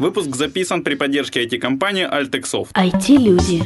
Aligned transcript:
Выпуск 0.00 0.36
записан 0.36 0.84
при 0.84 0.94
поддержке 0.94 1.44
IT-компании 1.44 2.06
Altexoft. 2.08 2.68
IT-люди. 2.72 3.64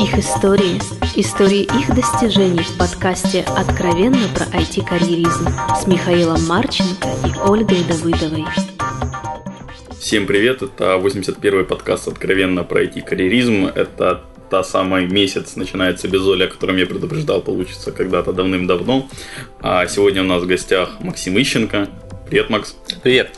Их 0.00 0.18
истории. 0.18 0.80
Истории 1.14 1.64
их 1.64 1.94
достижений 1.94 2.62
в 2.62 2.78
подкасте 2.78 3.44
«Откровенно 3.54 4.26
про 4.34 4.46
IT-карьеризм» 4.46 5.46
с 5.78 5.86
Михаилом 5.86 6.42
Марченко 6.46 7.06
и 7.26 7.38
Ольгой 7.46 7.84
Давыдовой. 7.84 8.46
Всем 10.00 10.26
привет, 10.26 10.62
это 10.62 10.94
81-й 10.94 11.64
подкаст 11.64 12.08
«Откровенно 12.08 12.64
про 12.64 12.84
IT-карьеризм». 12.84 13.66
Это 13.66 14.22
та 14.48 14.64
самый 14.64 15.06
месяц 15.06 15.54
начинается 15.54 16.08
без 16.08 16.26
Оли, 16.26 16.44
о 16.44 16.48
котором 16.48 16.78
я 16.78 16.86
предупреждал, 16.86 17.42
получится 17.42 17.92
когда-то 17.92 18.32
давным-давно. 18.32 19.06
А 19.60 19.86
сегодня 19.86 20.22
у 20.22 20.26
нас 20.26 20.44
в 20.44 20.46
гостях 20.46 21.00
Максим 21.00 21.38
Ищенко. 21.38 21.90
Привет, 22.30 22.48
Макс. 22.48 22.74
Привет. 23.02 23.36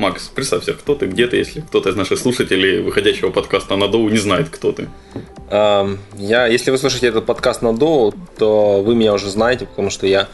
Макс, 0.00 0.28
представься, 0.28 0.72
кто 0.72 0.94
ты, 0.94 1.06
где 1.06 1.26
ты, 1.26 1.36
если 1.36 1.60
кто-то 1.60 1.90
из 1.90 1.94
наших 1.94 2.18
слушателей 2.18 2.80
выходящего 2.80 3.30
подкаста 3.30 3.76
на 3.76 3.86
Доу 3.86 4.08
не 4.08 4.16
знает, 4.16 4.48
кто 4.48 4.72
ты. 4.72 4.88
Я, 5.50 6.46
если 6.46 6.70
вы 6.70 6.78
слушаете 6.78 7.08
этот 7.08 7.26
подкаст 7.26 7.60
на 7.60 7.76
Доу, 7.76 8.14
то 8.38 8.82
вы 8.82 8.94
меня 8.94 9.12
уже 9.12 9.28
знаете, 9.28 9.66
потому 9.66 9.90
что 9.90 10.06
я 10.06 10.28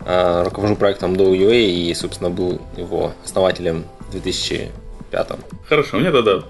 а, 0.00 0.42
руковожу 0.42 0.74
проектом 0.74 1.14
Dow 1.14 1.30
UA 1.30 1.64
и, 1.64 1.94
собственно, 1.94 2.28
был 2.28 2.60
его 2.76 3.12
основателем 3.24 3.84
в 4.08 4.10
2005 4.10 5.28
Хорошо, 5.68 5.96
у 5.96 6.00
меня 6.00 6.10
тогда 6.10 6.42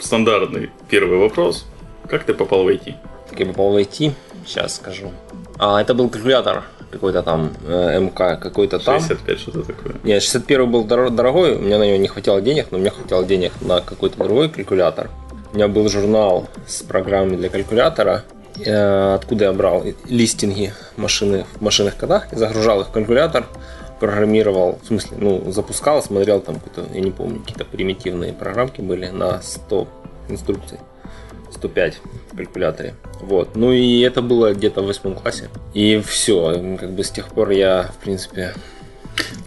стандартный 0.00 0.70
первый 0.90 1.18
вопрос. 1.18 1.66
Как 2.08 2.24
ты 2.24 2.34
попал 2.34 2.64
в 2.64 2.68
IT? 2.68 2.94
Как 3.30 3.38
я 3.38 3.46
попал 3.46 3.70
в 3.70 3.76
IT? 3.76 4.12
Сейчас 4.44 4.74
скажу. 4.74 5.12
А, 5.56 5.80
это 5.80 5.94
был 5.94 6.08
калькулятор 6.08 6.64
какой-то 6.90 7.22
там 7.22 7.52
э, 7.66 8.00
МК, 8.00 8.36
какой-то 8.36 8.78
там. 8.78 9.00
65, 9.00 9.40
что-то 9.40 9.62
такое. 9.62 9.94
Нет, 10.04 10.22
61 10.22 10.70
был 10.70 10.84
дорогой, 10.84 11.56
у 11.56 11.60
меня 11.60 11.78
на 11.78 11.86
него 11.86 11.96
не 11.96 12.08
хватало 12.08 12.40
денег, 12.40 12.68
но 12.70 12.78
мне 12.78 12.90
хватало 12.90 13.24
денег 13.24 13.52
на 13.60 13.80
какой-то 13.80 14.18
другой 14.18 14.48
калькулятор. 14.48 15.10
У 15.52 15.56
меня 15.56 15.68
был 15.68 15.88
журнал 15.88 16.48
с 16.66 16.82
программами 16.82 17.36
для 17.36 17.48
калькулятора, 17.48 18.24
э, 18.64 19.14
откуда 19.14 19.46
я 19.46 19.52
брал 19.52 19.84
листинги 20.06 20.72
машины 20.96 21.46
в 21.54 21.62
машинных 21.62 21.96
кодах 21.96 22.32
и 22.32 22.36
загружал 22.36 22.80
их 22.80 22.88
в 22.88 22.90
калькулятор, 22.90 23.46
программировал, 24.00 24.78
в 24.82 24.86
смысле, 24.86 25.16
ну, 25.20 25.50
запускал, 25.50 26.02
смотрел 26.02 26.40
там 26.40 26.60
я 26.92 27.00
не 27.00 27.10
помню, 27.10 27.40
какие-то 27.40 27.64
примитивные 27.64 28.32
программки 28.32 28.80
были 28.80 29.08
на 29.08 29.42
100 29.42 29.88
инструкций. 30.28 30.78
105 31.58 32.00
в 32.32 32.36
калькуляторе. 32.36 32.94
Вот. 33.20 33.56
Ну 33.56 33.72
и 33.72 34.00
это 34.00 34.22
было 34.22 34.54
где-то 34.54 34.82
в 34.82 34.86
восьмом 34.86 35.14
классе. 35.14 35.48
И 35.74 36.00
все. 36.06 36.76
Как 36.78 36.90
бы 36.92 37.02
с 37.02 37.10
тех 37.10 37.28
пор 37.28 37.50
я, 37.50 37.90
в 37.94 38.02
принципе, 38.04 38.54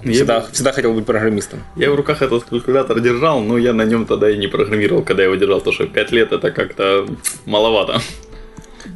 Всегда, 0.03 0.35
я, 0.35 0.41
всегда 0.51 0.71
хотел 0.73 0.93
быть 0.93 1.05
программистом. 1.05 1.63
Я 1.75 1.91
в 1.91 1.95
руках 1.95 2.21
этот 2.21 2.43
калькулятор 2.43 2.99
держал, 2.99 3.39
но 3.39 3.57
я 3.57 3.71
на 3.71 3.83
нем 3.83 4.05
тогда 4.05 4.29
и 4.29 4.37
не 4.37 4.47
программировал, 4.47 5.03
когда 5.03 5.23
я 5.23 5.29
его 5.29 5.37
держал, 5.37 5.59
потому 5.59 5.73
что 5.73 5.85
5 5.85 6.11
лет 6.11 6.31
это 6.33 6.51
как-то 6.51 7.05
маловато. 7.45 8.01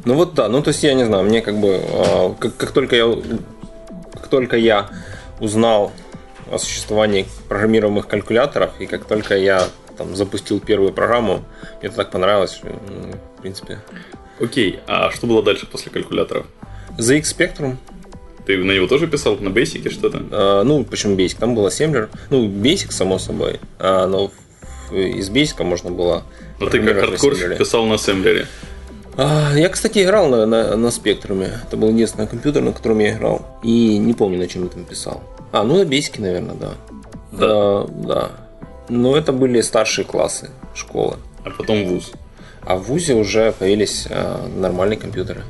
Ну 0.04 0.14
вот 0.14 0.34
да, 0.34 0.48
ну 0.48 0.62
то 0.62 0.68
есть 0.68 0.82
я 0.82 0.94
не 0.94 1.06
знаю, 1.06 1.24
мне 1.24 1.40
как 1.40 1.58
бы, 1.58 1.80
а, 1.80 2.34
как, 2.38 2.56
как 2.56 2.72
только 2.72 2.96
я 2.96 3.06
как 4.12 4.26
только 4.28 4.56
я 4.56 4.90
узнал 5.40 5.92
о 6.50 6.58
существовании 6.58 7.26
программируемых 7.48 8.08
калькуляторов, 8.08 8.70
и 8.80 8.86
как 8.86 9.04
только 9.04 9.36
я 9.36 9.68
там 9.96 10.14
запустил 10.16 10.60
первую 10.60 10.92
программу, 10.92 11.44
мне 11.80 11.88
это 11.88 11.96
так 11.96 12.10
понравилось, 12.10 12.60
ну, 12.62 13.12
в 13.36 13.40
принципе. 13.42 13.80
Окей, 14.40 14.80
а 14.86 15.10
что 15.10 15.26
было 15.26 15.42
дальше 15.42 15.66
после 15.66 15.90
калькуляторов? 15.90 16.46
ZX 16.98 17.22
Spectrum. 17.22 17.76
Ты 18.46 18.62
на 18.62 18.72
него 18.72 18.86
тоже 18.86 19.08
писал 19.08 19.36
на 19.38 19.48
Basic 19.48 19.90
что-то? 19.90 20.22
А, 20.30 20.62
ну, 20.62 20.84
почему 20.84 21.16
Basic? 21.16 21.36
Там 21.38 21.54
был 21.54 21.66
ассемблер. 21.66 22.08
Ну, 22.30 22.46
Basic, 22.46 22.92
само 22.92 23.18
собой. 23.18 23.60
А, 23.78 24.06
но 24.06 24.30
из 24.92 25.30
Basic 25.30 25.62
можно 25.64 25.90
было... 25.90 26.22
Но 26.60 26.68
ты 26.68 26.80
как 26.80 27.00
хардкор 27.00 27.34
писал 27.58 27.86
на 27.86 27.94
ассемблере. 27.94 28.46
А, 29.16 29.52
я, 29.56 29.68
кстати, 29.68 30.02
играл 30.02 30.28
на, 30.28 30.46
на, 30.46 30.76
на 30.76 30.90
спектруме. 30.90 31.60
Это 31.66 31.76
был 31.76 31.88
единственный 31.88 32.28
компьютер, 32.28 32.62
на 32.62 32.72
котором 32.72 32.98
я 33.00 33.14
играл. 33.14 33.58
И 33.62 33.98
не 33.98 34.14
помню, 34.14 34.38
на 34.38 34.46
чем 34.46 34.64
я 34.64 34.68
там 34.68 34.84
писал. 34.84 35.22
А, 35.52 35.64
ну 35.64 35.78
на 35.78 35.82
Basic, 35.82 36.20
наверное, 36.20 36.54
да. 36.54 36.72
Да. 37.32 37.46
А, 37.48 37.88
да. 37.88 38.30
Но 38.88 39.16
это 39.16 39.32
были 39.32 39.60
старшие 39.60 40.04
классы 40.04 40.50
школы. 40.74 41.16
А 41.44 41.50
потом 41.50 41.84
вуз. 41.86 42.12
А 42.62 42.76
в 42.76 42.82
ВУЗе 42.84 43.14
уже 43.14 43.52
появились 43.52 44.06
э, 44.08 44.48
нормальные 44.56 44.98
компьютеры. 44.98 45.42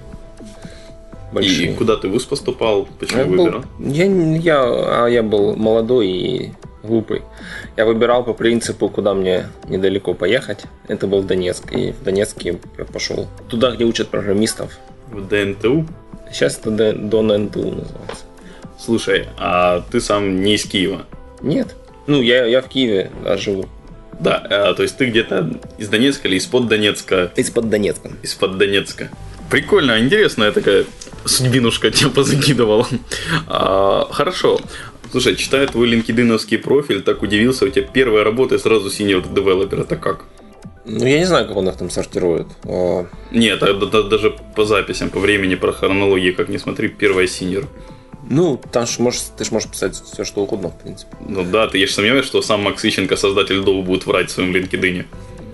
Большие. 1.33 1.73
И 1.73 1.75
куда 1.75 1.97
ты 1.97 2.09
в 2.09 2.13
ВУЗ 2.13 2.25
поступал? 2.27 2.89
Почему 2.99 3.21
я 3.21 3.27
выбирал? 3.27 3.65
Был, 3.79 3.93
я, 3.93 4.05
я, 4.05 4.63
а 5.05 5.07
я 5.07 5.23
был 5.23 5.57
молодой 5.57 6.09
и 6.09 6.53
глупый. 6.83 7.23
Я 7.77 7.85
выбирал 7.85 8.25
по 8.25 8.33
принципу, 8.33 8.89
куда 8.89 9.15
мне 9.15 9.47
недалеко 9.69 10.15
поехать. 10.15 10.65
Это 10.89 11.07
был 11.07 11.23
Донецк. 11.23 11.73
И 11.73 11.93
в 11.93 12.03
Донецке 12.03 12.59
я 12.79 12.85
пошел 12.85 13.27
туда, 13.49 13.73
где 13.73 13.85
учат 13.85 14.09
программистов. 14.09 14.79
В 15.11 15.27
ДНТУ? 15.27 15.87
Сейчас 16.33 16.59
это 16.59 16.93
Дон 16.93 17.29
НТУ 17.29 17.59
называется. 17.59 18.25
Слушай, 18.79 19.27
а 19.39 19.83
ты 19.91 20.01
сам 20.01 20.43
не 20.43 20.55
из 20.55 20.65
Киева? 20.65 21.07
Нет. 21.41 21.75
Ну, 22.07 22.23
я, 22.23 22.47
я 22.47 22.63
в 22.63 22.69
Киеве 22.69 23.11
да, 23.25 23.37
живу. 23.37 23.67
Да, 24.21 24.37
а, 24.49 24.75
то 24.75 24.83
есть 24.83 24.97
ты 24.97 25.07
где-то 25.07 25.51
из 25.79 25.89
Донецка 25.89 26.29
или 26.29 26.37
из-под 26.37 26.69
Донецка? 26.69 27.33
Из-под 27.37 27.69
Донецка. 27.69 28.11
Из-под 28.23 28.59
Донецка. 28.59 29.11
Прикольно, 29.51 29.99
интересная 29.99 30.53
такая 30.53 30.85
судьбинушка 31.25 31.91
тебя 31.91 32.11
позакидывала. 32.11 32.87
А, 33.47 34.09
хорошо. 34.11 34.61
Слушай, 35.11 35.37
читая 35.37 35.67
твой 35.67 35.89
линкединовский 35.89 36.59
профиль, 36.59 37.03
так 37.03 37.23
удивился, 37.23 37.65
у 37.65 37.69
тебя 37.69 37.87
первая 37.87 38.25
работа 38.25 38.57
и 38.57 38.59
сразу 38.59 38.89
senior 38.89 39.25
девелопер, 39.33 39.81
это 39.81 39.97
как? 39.97 40.25
Ну, 40.85 41.05
я 41.05 41.19
не 41.19 41.25
знаю, 41.25 41.47
как 41.47 41.57
он 41.57 41.69
их 41.69 41.77
там 41.77 41.91
сортирует. 41.91 42.47
А... 42.65 43.07
Нет, 43.33 43.61
даже 43.61 44.37
по 44.55 44.65
записям, 44.65 45.11
по 45.11 45.19
времени, 45.19 45.55
по 45.55 45.73
хронологии, 45.73 46.31
как 46.31 46.49
не 46.49 46.59
смотри, 46.59 46.89
первая 46.89 47.27
синер. 47.27 47.67
Ну, 48.29 48.61
там 48.73 48.87
же 48.87 49.01
можешь, 49.01 49.23
ты 49.37 49.45
же 49.45 49.53
можешь 49.53 49.71
писать 49.71 49.95
все, 49.95 50.25
что 50.25 50.43
угодно, 50.43 50.71
в 50.71 50.79
принципе. 50.79 51.17
Ну 51.21 51.45
да, 51.45 51.69
ты 51.69 51.79
я 51.79 51.87
же 51.87 51.93
сомневаюсь, 51.93 52.27
что 52.27 52.43
сам 52.43 52.63
Макс 52.63 52.85
Ищенко, 52.85 53.17
создатель 53.17 53.63
Доу, 53.63 53.83
будет 53.83 54.07
врать 54.07 54.31
в 54.31 54.33
своем 54.33 54.53
LinkedIn. 54.53 55.05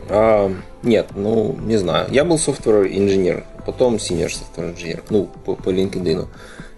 А, 0.08 0.52
нет, 0.82 1.08
ну, 1.14 1.56
не 1.62 1.76
знаю. 1.76 2.08
Я 2.10 2.24
был 2.24 2.36
software 2.36 2.86
инженер, 2.86 3.44
потом 3.66 3.96
senior 3.96 4.28
software 4.28 4.72
инженер, 4.72 5.02
ну, 5.10 5.30
по, 5.44 5.54
по 5.54 5.70
LinkedIn. 5.70 6.26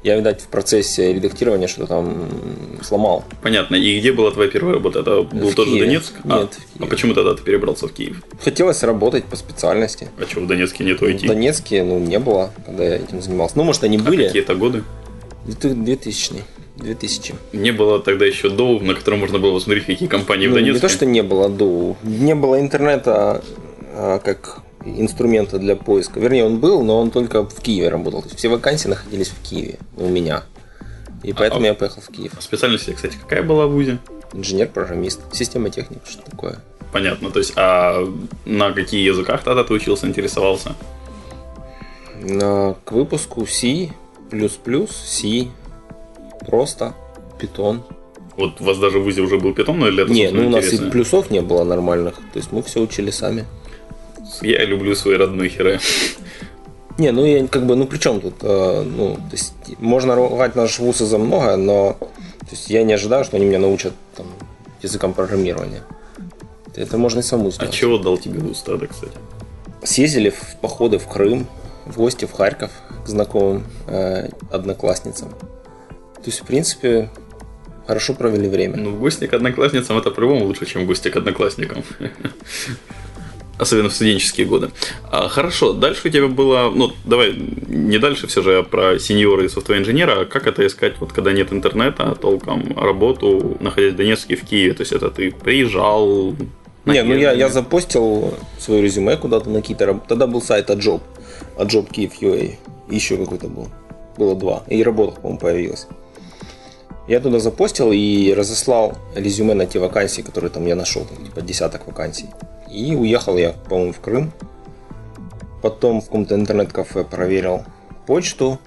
Я, 0.02 0.16
видать, 0.16 0.42
в 0.42 0.48
процессе 0.48 1.14
редактирования 1.14 1.66
что-то 1.66 1.86
там 1.86 2.28
сломал. 2.82 3.24
Понятно. 3.42 3.74
И 3.76 3.98
где 3.98 4.12
была 4.12 4.30
твоя 4.32 4.50
первая 4.50 4.74
работа? 4.74 5.00
Это 5.00 5.22
был 5.22 5.48
в 5.48 5.54
тоже 5.54 5.70
Киеве. 5.70 5.86
Донецк? 5.86 6.12
Нет. 6.24 6.58
А, 6.78 6.84
а 6.84 6.86
почему 6.86 7.14
тогда 7.14 7.34
ты 7.34 7.42
перебрался 7.42 7.88
в 7.88 7.92
Киев? 7.92 8.22
Хотелось 8.42 8.82
работать 8.82 9.24
по 9.24 9.36
специальности. 9.36 10.08
А 10.18 10.26
что, 10.26 10.40
в 10.40 10.46
Донецке 10.46 10.84
нету 10.84 11.08
IT? 11.08 11.24
В 11.24 11.26
Донецке, 11.28 11.82
ну, 11.84 11.98
не 11.98 12.18
было, 12.18 12.50
когда 12.66 12.84
я 12.84 12.96
этим 12.96 13.22
занимался. 13.22 13.56
Ну, 13.56 13.64
может, 13.64 13.82
они 13.84 13.96
а 13.96 14.00
были. 14.00 14.26
какие-то 14.26 14.54
годы? 14.54 14.84
2000 15.46 16.44
2000. 16.76 17.34
Не 17.52 17.70
было 17.70 18.00
тогда 18.00 18.26
еще 18.26 18.50
Доу, 18.50 18.80
на 18.80 18.94
котором 18.94 19.20
можно 19.20 19.38
было 19.38 19.54
посмотреть, 19.54 19.86
какие 19.86 20.08
компании 20.08 20.46
ну, 20.46 20.52
в 20.52 20.54
Донецке? 20.56 20.74
Не 20.74 20.80
то, 20.80 20.88
что 20.88 21.06
не 21.06 21.22
было 21.22 21.48
Доу. 21.48 21.96
Не 22.02 22.34
было 22.34 22.60
интернета 22.60 23.42
а, 23.92 24.18
как 24.18 24.58
инструмента 24.84 25.58
для 25.58 25.76
поиска. 25.76 26.20
Вернее, 26.20 26.44
он 26.44 26.58
был, 26.58 26.82
но 26.82 26.98
он 26.98 27.10
только 27.10 27.44
в 27.44 27.60
Киеве 27.60 27.88
работал. 27.88 28.22
То 28.22 28.28
есть 28.28 28.38
все 28.38 28.48
вакансии 28.48 28.88
находились 28.88 29.28
в 29.28 29.40
Киеве 29.42 29.78
у 29.96 30.08
меня. 30.08 30.42
И 31.22 31.30
а, 31.30 31.34
поэтому 31.34 31.64
а, 31.64 31.68
я 31.68 31.74
поехал 31.74 32.02
в 32.02 32.08
Киев. 32.08 32.32
А 32.36 32.42
специальность, 32.42 32.92
кстати, 32.92 33.16
какая 33.20 33.42
была 33.42 33.66
в 33.66 33.70
ВУЗе? 33.70 33.98
Инженер-программист. 34.32 35.20
Система 35.32 35.70
техник, 35.70 36.00
что 36.08 36.22
такое. 36.28 36.60
Понятно. 36.92 37.30
То 37.30 37.38
есть, 37.38 37.52
а 37.56 38.04
на 38.44 38.72
какие 38.72 39.06
языках 39.06 39.42
тогда 39.42 39.64
ты 39.64 39.72
учился, 39.72 40.06
интересовался? 40.06 40.74
На, 42.20 42.74
к 42.84 42.92
выпуску 42.92 43.46
C, 43.46 43.90
C, 44.90 45.48
просто, 46.46 46.94
питон. 47.38 47.82
Вот 48.36 48.60
у 48.60 48.64
вас 48.64 48.78
даже 48.78 48.98
в 48.98 49.04
ВУЗе 49.04 49.22
уже 49.22 49.38
был 49.38 49.54
питон, 49.54 49.78
но 49.78 49.90
для 49.90 50.02
этого 50.02 50.14
Не, 50.14 50.30
ну 50.30 50.46
у 50.46 50.50
нас 50.50 50.72
и 50.72 50.90
плюсов 50.90 51.30
не 51.30 51.40
было 51.40 51.64
нормальных. 51.64 52.16
То 52.32 52.38
есть 52.38 52.52
мы 52.52 52.62
все 52.62 52.80
учили 52.80 53.10
сами. 53.10 53.44
Я 54.42 54.64
люблю 54.64 54.94
свои 54.94 55.16
родные 55.16 55.48
херы. 55.48 55.78
Не, 56.98 57.12
ну 57.12 57.24
я 57.24 57.46
как 57.46 57.66
бы, 57.66 57.76
ну 57.76 57.86
при 57.86 57.98
чем 57.98 58.20
тут? 58.20 58.34
Э, 58.42 58.82
ну, 58.82 59.14
то 59.14 59.32
есть 59.32 59.54
можно 59.78 60.14
ругать 60.14 60.56
наш 60.56 60.78
вуз 60.78 60.98
за 60.98 61.18
много, 61.18 61.56
но 61.56 61.96
то 62.44 62.50
есть, 62.50 62.68
я 62.70 62.82
не 62.82 62.92
ожидаю, 62.92 63.24
что 63.24 63.36
они 63.36 63.46
меня 63.46 63.58
научат 63.58 63.94
там, 64.16 64.26
языкам 64.82 65.14
программирования. 65.14 65.82
Это 66.76 66.98
можно 66.98 67.20
и 67.20 67.22
саму 67.22 67.50
сделать. 67.50 67.72
А 67.72 67.76
чего 67.76 67.98
дал 67.98 68.18
тебе 68.18 68.38
вуз 68.38 68.62
тогда, 68.62 68.86
кстати? 68.86 69.12
Съездили 69.82 70.30
в 70.30 70.56
походы 70.60 70.98
в 70.98 71.06
Крым, 71.08 71.46
в 71.86 71.96
гости 71.96 72.24
в 72.24 72.32
Харьков 72.32 72.70
к 73.04 73.08
знакомым 73.08 73.64
э, 73.86 74.28
одноклассницам. 74.50 75.30
То 75.30 76.30
есть, 76.30 76.40
в 76.40 76.46
принципе, 76.46 77.10
хорошо 77.86 78.14
провели 78.14 78.48
время. 78.48 78.76
Ну, 78.76 78.90
в 78.90 79.00
гости 79.00 79.26
к 79.26 79.34
одноклассницам 79.34 79.98
это 79.98 80.10
по-любому 80.10 80.46
лучше, 80.46 80.66
чем 80.66 80.84
в 80.84 80.86
гости 80.86 81.10
к 81.10 81.16
одноклассникам. 81.16 81.84
Особенно 83.56 83.88
в 83.88 83.94
студенческие 83.94 84.46
годы. 84.46 84.70
А, 85.12 85.28
хорошо, 85.28 85.72
дальше 85.72 86.08
у 86.08 86.10
тебя 86.10 86.26
было, 86.26 86.72
ну, 86.74 86.90
давай, 87.04 87.34
не 87.68 87.98
дальше 87.98 88.26
все 88.26 88.42
же, 88.42 88.58
а 88.58 88.62
про 88.64 88.98
сеньоры 88.98 89.44
и 89.44 89.48
софтвер 89.48 89.78
инженера. 89.78 90.24
Как 90.24 90.48
это 90.48 90.66
искать, 90.66 90.94
вот 90.98 91.12
когда 91.12 91.32
нет 91.32 91.52
интернета, 91.52 92.16
толком 92.20 92.76
работу, 92.76 93.56
находясь 93.60 93.92
в 93.92 93.96
Донецке, 93.96 94.34
в 94.34 94.42
Киеве? 94.42 94.74
То 94.74 94.82
есть 94.82 94.92
это 94.92 95.08
ты 95.10 95.30
приезжал, 95.30 96.34
Не, 96.84 97.02
ну 97.04 97.14
я, 97.14 97.30
я 97.32 97.48
запостил 97.48 98.34
свое 98.58 98.82
резюме 98.82 99.16
куда-то 99.16 99.48
на 99.48 99.60
какие-то... 99.60 100.00
Тогда 100.08 100.26
был 100.26 100.42
сайт 100.42 100.70
Ajob. 101.56 101.88
Ajob 101.88 101.90
Kiev.ua. 101.90 102.56
Еще 102.88 103.16
какой-то 103.16 103.48
был. 103.48 103.68
Было 104.16 104.34
два. 104.34 104.62
И 104.68 104.82
работа, 104.82 105.20
по-моему, 105.20 105.38
появилась. 105.38 105.86
Я 107.08 107.20
туда 107.20 107.38
запостил 107.38 107.92
и 107.92 108.32
разослал 108.32 108.94
резюме 109.14 109.54
на 109.54 109.66
те 109.66 109.78
вакансии, 109.78 110.22
которые 110.22 110.50
там 110.50 110.66
я 110.66 110.74
нашел, 110.74 111.04
там, 111.04 111.24
типа 111.24 111.40
десяток 111.42 111.86
вакансий. 111.86 112.26
И 112.70 112.94
уехал 112.96 113.36
я, 113.36 113.52
по-моему, 113.68 113.92
в 113.92 114.00
Крым. 114.00 114.32
Потом 115.62 116.00
в 116.00 116.06
каком-то 116.06 116.34
интернет-кафе 116.34 117.04
проверил 117.04 117.62
почту. 118.06 118.58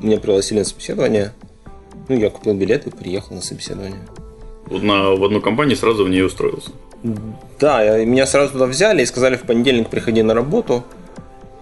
Меня 0.00 0.18
пригласили 0.18 0.60
на 0.60 0.64
собеседование. 0.64 1.32
Ну, 2.08 2.16
я 2.16 2.30
купил 2.30 2.54
билет 2.54 2.86
и 2.86 2.90
приехал 2.90 3.34
на 3.36 3.42
собеседование. 3.42 4.00
Вот 4.66 4.82
на, 4.82 5.10
в 5.14 5.24
одну 5.24 5.40
компанию 5.40 5.76
сразу 5.76 6.04
в 6.04 6.08
нее 6.08 6.24
устроился. 6.26 6.70
Да, 7.58 7.82
я- 7.82 8.04
меня 8.04 8.26
сразу 8.26 8.52
туда 8.52 8.66
взяли 8.66 9.02
и 9.02 9.06
сказали, 9.06 9.36
в 9.36 9.42
понедельник 9.42 9.88
приходи 9.88 10.22
на 10.22 10.34
работу. 10.34 10.84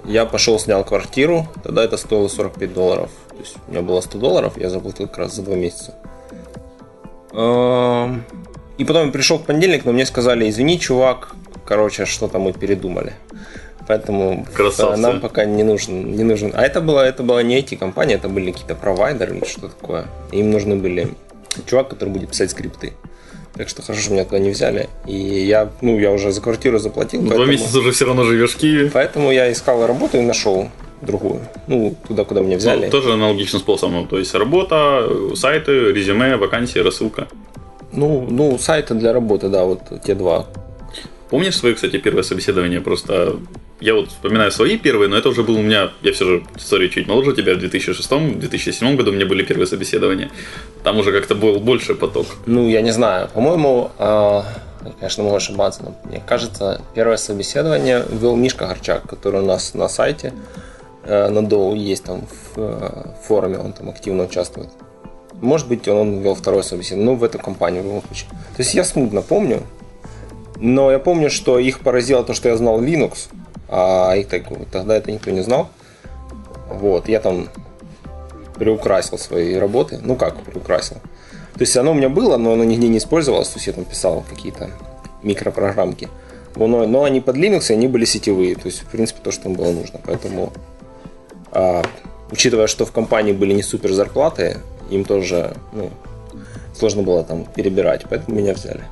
Я 0.08 0.24
пошел, 0.24 0.58
снял 0.58 0.84
квартиру, 0.84 1.46
тогда 1.62 1.84
это 1.84 1.98
стоило 1.98 2.28
45 2.28 2.72
долларов. 2.72 3.10
То 3.28 3.36
есть 3.40 3.56
у 3.66 3.70
меня 3.70 3.82
было 3.82 4.00
100 4.00 4.18
долларов, 4.18 4.54
я 4.56 4.70
заплатил 4.70 5.06
как 5.06 5.18
раз 5.18 5.34
за 5.34 5.42
два 5.42 5.54
месяца. 5.54 5.94
Эм, 7.32 8.24
И 8.78 8.84
потом 8.84 9.06
я 9.06 9.12
пришел 9.12 9.38
в 9.38 9.42
понедельник, 9.44 9.84
но 9.84 9.92
мне 9.92 10.06
сказали, 10.06 10.48
извини, 10.48 10.78
чувак, 10.78 11.34
короче, 11.66 12.06
что-то 12.06 12.38
мы 12.38 12.52
передумали. 12.52 13.12
Поэтому 13.86 14.46
Красавцы. 14.54 14.94
э, 14.94 14.96
нам 14.96 15.20
пока 15.20 15.44
не 15.44 15.62
нужен, 15.62 16.12
не 16.16 16.24
нужен. 16.24 16.52
А 16.54 16.62
это 16.62 16.80
была, 16.80 17.06
это 17.06 17.22
была 17.22 17.42
не 17.42 17.58
IT-компания, 17.60 18.14
это 18.14 18.28
были 18.28 18.52
какие-то 18.52 18.74
провайдеры 18.74 19.36
или 19.36 19.44
что 19.44 19.68
такое. 19.68 20.06
Им 20.32 20.50
нужны 20.50 20.76
были 20.76 21.08
чувак, 21.66 21.88
который 21.88 22.10
будет 22.10 22.30
писать 22.30 22.50
скрипты. 22.50 22.92
Так 23.54 23.68
что 23.68 23.82
хорошо, 23.82 24.02
что 24.02 24.12
меня 24.12 24.24
туда 24.24 24.38
не 24.38 24.50
взяли. 24.50 24.88
И 25.06 25.14
я, 25.16 25.70
ну, 25.80 25.98
я 25.98 26.12
уже 26.12 26.30
за 26.32 26.40
квартиру 26.40 26.78
заплатил. 26.78 27.20
Ну, 27.22 27.28
Два 27.28 27.36
поэтому- 27.38 27.52
месяца 27.58 27.78
уже 27.80 27.90
все 27.92 28.04
равно 28.06 28.24
живешь 28.24 28.52
в 28.52 28.56
Киеве. 28.58 28.90
Поэтому 28.92 29.32
я 29.32 29.50
искал 29.50 29.86
работу 29.86 30.18
и 30.18 30.20
нашел 30.20 30.68
другую. 31.02 31.40
Ну, 31.66 31.96
туда, 32.06 32.24
куда 32.24 32.40
меня 32.40 32.56
взяли. 32.56 32.84
Ну, 32.86 32.90
тоже 32.90 33.12
аналогичным 33.12 33.60
способом. 33.60 34.06
То 34.06 34.18
есть 34.18 34.34
работа, 34.34 35.08
сайты, 35.34 35.92
резюме, 35.92 36.36
вакансии, 36.36 36.78
рассылка. 36.78 37.26
Ну, 37.92 38.26
ну, 38.30 38.58
сайты 38.58 38.94
для 38.94 39.12
работы, 39.12 39.48
да, 39.48 39.64
вот 39.64 39.80
те 40.04 40.14
два. 40.14 40.46
Помнишь 41.30 41.56
свое, 41.56 41.74
кстати, 41.74 41.98
первое 41.98 42.22
собеседование? 42.22 42.80
Просто 42.80 43.36
я 43.80 43.94
вот 43.94 44.08
вспоминаю 44.08 44.50
свои 44.50 44.76
первые, 44.76 45.08
но 45.08 45.16
это 45.16 45.28
уже 45.28 45.42
был 45.42 45.56
у 45.56 45.62
меня, 45.62 45.90
я 46.02 46.12
все 46.12 46.24
же, 46.24 46.44
сори, 46.56 46.88
чуть 46.88 47.06
моложе 47.06 47.34
тебя, 47.34 47.54
в 47.54 47.58
2006-2007 47.58 48.96
году 48.96 49.10
у 49.10 49.14
меня 49.14 49.26
были 49.26 49.44
первые 49.44 49.66
собеседования. 49.66 50.30
Там 50.82 50.98
уже 50.98 51.12
как-то 51.12 51.34
был 51.34 51.60
больше 51.60 51.94
поток. 51.94 52.26
Ну, 52.46 52.68
я 52.68 52.82
не 52.82 52.90
знаю. 52.90 53.28
По-моему, 53.32 53.90
я, 54.88 54.92
конечно, 54.98 55.22
могу 55.24 55.36
ошибаться, 55.36 55.82
но 55.84 55.94
мне 56.04 56.22
кажется, 56.26 56.80
первое 56.94 57.16
собеседование 57.16 58.04
вел 58.10 58.36
Мишка 58.36 58.66
Горчак, 58.66 59.08
который 59.08 59.42
у 59.42 59.46
нас 59.46 59.74
на 59.74 59.88
сайте 59.88 60.32
э, 61.04 61.28
на 61.28 61.46
Доу 61.46 61.74
есть 61.74 62.04
там 62.04 62.22
в 62.26 62.58
э, 62.58 63.14
форуме, 63.26 63.58
он 63.58 63.72
там 63.72 63.88
активно 63.90 64.24
участвует. 64.24 64.70
Может 65.40 65.68
быть, 65.68 65.86
он 65.86 66.20
вел 66.20 66.34
второе 66.34 66.62
собеседование, 66.62 67.12
ну, 67.12 67.16
в 67.16 67.22
эту 67.22 67.38
компанию 67.38 67.82
в 67.82 67.86
любом 67.86 68.02
случае. 68.02 68.30
То 68.56 68.62
есть 68.62 68.74
я 68.74 68.82
смутно 68.82 69.22
помню, 69.22 69.62
но 70.56 70.90
я 70.90 70.98
помню, 70.98 71.30
что 71.30 71.58
их 71.58 71.80
поразило 71.80 72.24
то, 72.24 72.34
что 72.34 72.48
я 72.48 72.56
знал 72.56 72.82
Linux, 72.82 73.28
а 73.68 74.14
их 74.14 74.28
так, 74.28 74.44
тогда 74.70 74.96
это 74.96 75.12
никто 75.12 75.30
не 75.30 75.42
знал. 75.42 75.68
Вот, 76.68 77.08
я 77.08 77.20
там 77.20 77.48
приукрасил 78.54 79.18
свои 79.18 79.54
работы. 79.54 79.98
Ну 80.02 80.16
как 80.16 80.36
приукрасил? 80.42 80.96
То 81.54 81.60
есть 81.60 81.76
оно 81.76 81.92
у 81.92 81.94
меня 81.94 82.08
было, 82.08 82.36
но 82.36 82.52
оно 82.52 82.64
нигде 82.64 82.88
не 82.88 82.98
использовалось. 82.98 83.48
То 83.48 83.56
есть 83.56 83.66
я 83.66 83.72
там 83.72 83.84
писал 83.84 84.24
какие-то 84.28 84.70
микропрограммки. 85.22 86.08
Но, 86.56 86.86
но 86.86 87.04
они 87.04 87.20
под 87.20 87.36
Linux, 87.36 87.70
и 87.70 87.74
они 87.74 87.88
были 87.88 88.04
сетевые. 88.04 88.54
То 88.56 88.66
есть, 88.66 88.80
в 88.80 88.86
принципе, 88.86 89.20
то, 89.22 89.30
что 89.30 89.44
там 89.44 89.54
было 89.54 89.70
нужно. 89.72 90.00
Поэтому, 90.04 90.52
а, 91.52 91.82
учитывая, 92.30 92.66
что 92.66 92.84
в 92.84 92.92
компании 92.92 93.32
были 93.32 93.52
не 93.52 93.62
супер 93.62 93.92
зарплаты, 93.92 94.58
им 94.90 95.04
тоже 95.04 95.56
ну, 95.72 95.90
сложно 96.78 97.02
было 97.02 97.24
там 97.24 97.44
перебирать. 97.44 98.04
Поэтому 98.08 98.36
меня 98.38 98.54
взяли. 98.54 98.82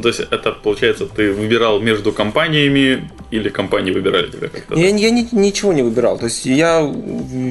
То 0.00 0.08
есть 0.08 0.20
это, 0.20 0.52
получается, 0.52 1.06
ты 1.06 1.32
выбирал 1.32 1.80
между 1.80 2.12
компаниями 2.12 3.10
или 3.30 3.48
компании 3.48 3.92
выбирали 3.92 4.30
тебя 4.30 4.48
как-то? 4.48 4.74
Я, 4.78 4.88
я 4.88 5.10
ни- 5.10 5.28
ничего 5.32 5.72
не 5.72 5.82
выбирал. 5.82 6.18
То 6.18 6.26
есть 6.26 6.46
я, 6.46 6.80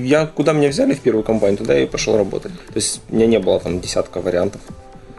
я 0.04 0.26
куда 0.26 0.54
меня 0.54 0.70
взяли 0.70 0.94
в 0.94 1.00
первую 1.00 1.24
компанию, 1.24 1.58
туда 1.58 1.74
я 1.74 1.84
и 1.84 1.88
пошел 1.88 2.18
работать. 2.18 2.52
То 2.68 2.76
есть 2.76 3.02
у 3.10 3.16
меня 3.16 3.28
не 3.28 3.40
было 3.40 3.60
там 3.60 3.80
десятка 3.80 4.22
вариантов. 4.22 4.62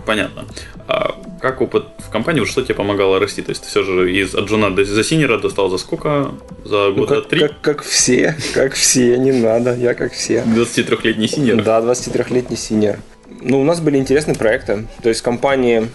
Понятно. 0.06 0.44
А 0.88 1.14
как 1.40 1.60
опыт 1.60 1.84
в 1.98 2.10
компании, 2.10 2.44
что 2.44 2.62
тебе 2.62 2.74
помогало 2.74 3.20
расти? 3.20 3.40
То 3.42 3.50
есть 3.50 3.62
ты 3.62 3.68
все 3.68 3.84
же 3.84 4.12
из 4.12 4.34
от 4.34 4.46
джуна 4.46 4.74
до 4.74 4.84
за 4.84 5.04
senior 5.04 5.33
а 5.33 5.38
достал 5.38 5.70
за 5.70 5.78
сколько? 5.78 6.32
За 6.64 6.88
Ну, 6.88 6.94
года 6.94 7.20
как, 7.20 7.28
три? 7.28 7.40
как, 7.40 7.60
как 7.60 7.82
все, 7.82 8.36
как 8.52 8.72
все, 8.74 9.16
не 9.16 9.30
надо, 9.32 9.76
я 9.76 9.94
как 9.94 10.12
все. 10.12 10.42
23-летний 10.44 11.28
senior? 11.28 11.62
Да, 11.62 11.80
23-летний 11.80 12.56
senior. 12.56 12.98
Ну, 13.44 13.60
у 13.60 13.64
нас 13.64 13.80
были 13.80 13.98
интересные 13.98 14.36
проекты. 14.36 14.86
То 15.02 15.08
есть 15.08 15.22
компания 15.22 15.88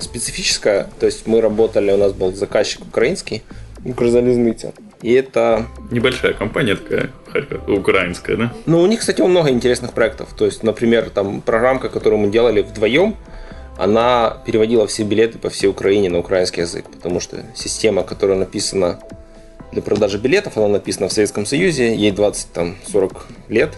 специфическая. 0.00 0.88
То 0.98 1.06
есть 1.06 1.26
мы 1.26 1.40
работали, 1.40 1.92
у 1.92 1.96
нас 1.96 2.12
был 2.12 2.32
заказчик 2.34 2.82
украинский, 2.86 3.42
Укрзалізниця. 3.84 4.72
И 5.02 5.12
это... 5.12 5.66
Небольшая 5.90 6.32
компания 6.32 6.76
такая, 6.76 7.10
украинская, 7.68 8.36
да? 8.36 8.52
Ну, 8.64 8.80
у 8.80 8.86
них, 8.86 9.00
кстати, 9.00 9.20
много 9.20 9.50
интересных 9.50 9.92
проектов. 9.92 10.30
То 10.34 10.46
есть, 10.46 10.62
например, 10.62 11.10
там 11.10 11.42
программка, 11.42 11.90
которую 11.90 12.20
мы 12.20 12.30
делали 12.30 12.62
вдвоем, 12.62 13.14
она 13.76 14.38
переводила 14.46 14.86
все 14.86 15.02
билеты 15.02 15.38
по 15.38 15.50
всей 15.50 15.66
Украине 15.66 16.08
на 16.08 16.18
украинский 16.18 16.62
язык, 16.62 16.86
потому 16.90 17.20
что 17.20 17.44
система, 17.54 18.02
которая 18.04 18.38
написана 18.38 19.00
для 19.72 19.82
продажи 19.82 20.18
билетов, 20.18 20.56
она 20.56 20.68
написана 20.68 21.08
в 21.08 21.12
Советском 21.12 21.44
Союзе, 21.44 21.94
ей 21.94 22.12
20-40 22.12 23.16
лет, 23.48 23.74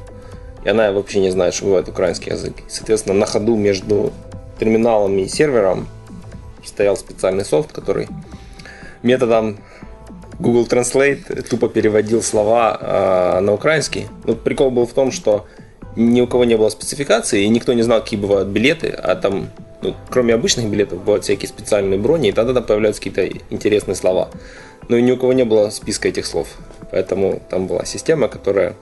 и 0.66 0.68
она 0.68 0.90
вообще 0.90 1.20
не 1.20 1.30
знает, 1.30 1.54
что 1.54 1.66
бывает 1.66 1.88
украинский 1.88 2.32
язык. 2.32 2.54
Соответственно, 2.68 3.14
на 3.14 3.26
ходу 3.26 3.54
между 3.54 4.12
терминалом 4.58 5.16
и 5.16 5.28
сервером 5.28 5.86
стоял 6.64 6.96
специальный 6.96 7.44
софт, 7.44 7.70
который 7.70 8.08
методом 9.04 9.58
Google 10.40 10.66
Translate 10.66 11.42
тупо 11.48 11.68
переводил 11.68 12.20
слова 12.20 12.76
э, 12.80 13.40
на 13.42 13.52
украинский. 13.52 14.08
Ну, 14.24 14.34
прикол 14.34 14.72
был 14.72 14.88
в 14.88 14.92
том, 14.92 15.12
что 15.12 15.46
ни 15.94 16.20
у 16.20 16.26
кого 16.26 16.44
не 16.44 16.56
было 16.56 16.68
спецификации, 16.68 17.44
и 17.44 17.48
никто 17.48 17.72
не 17.72 17.82
знал, 17.82 18.00
какие 18.00 18.18
бывают 18.18 18.48
билеты, 18.48 18.88
а 18.88 19.14
там, 19.14 19.50
ну, 19.82 19.94
кроме 20.10 20.34
обычных 20.34 20.68
билетов, 20.68 20.98
бывают 20.98 21.22
всякие 21.22 21.48
специальные 21.48 22.00
брони, 22.00 22.30
и 22.30 22.32
тогда 22.32 22.60
появляются 22.60 23.00
какие-то 23.00 23.38
интересные 23.50 23.94
слова. 23.94 24.30
Но 24.88 24.96
и 24.96 25.02
ни 25.02 25.12
у 25.12 25.16
кого 25.16 25.32
не 25.32 25.44
было 25.44 25.70
списка 25.70 26.08
этих 26.08 26.26
слов. 26.26 26.48
Поэтому 26.90 27.40
там 27.50 27.68
была 27.68 27.84
система, 27.84 28.26
которая 28.26 28.74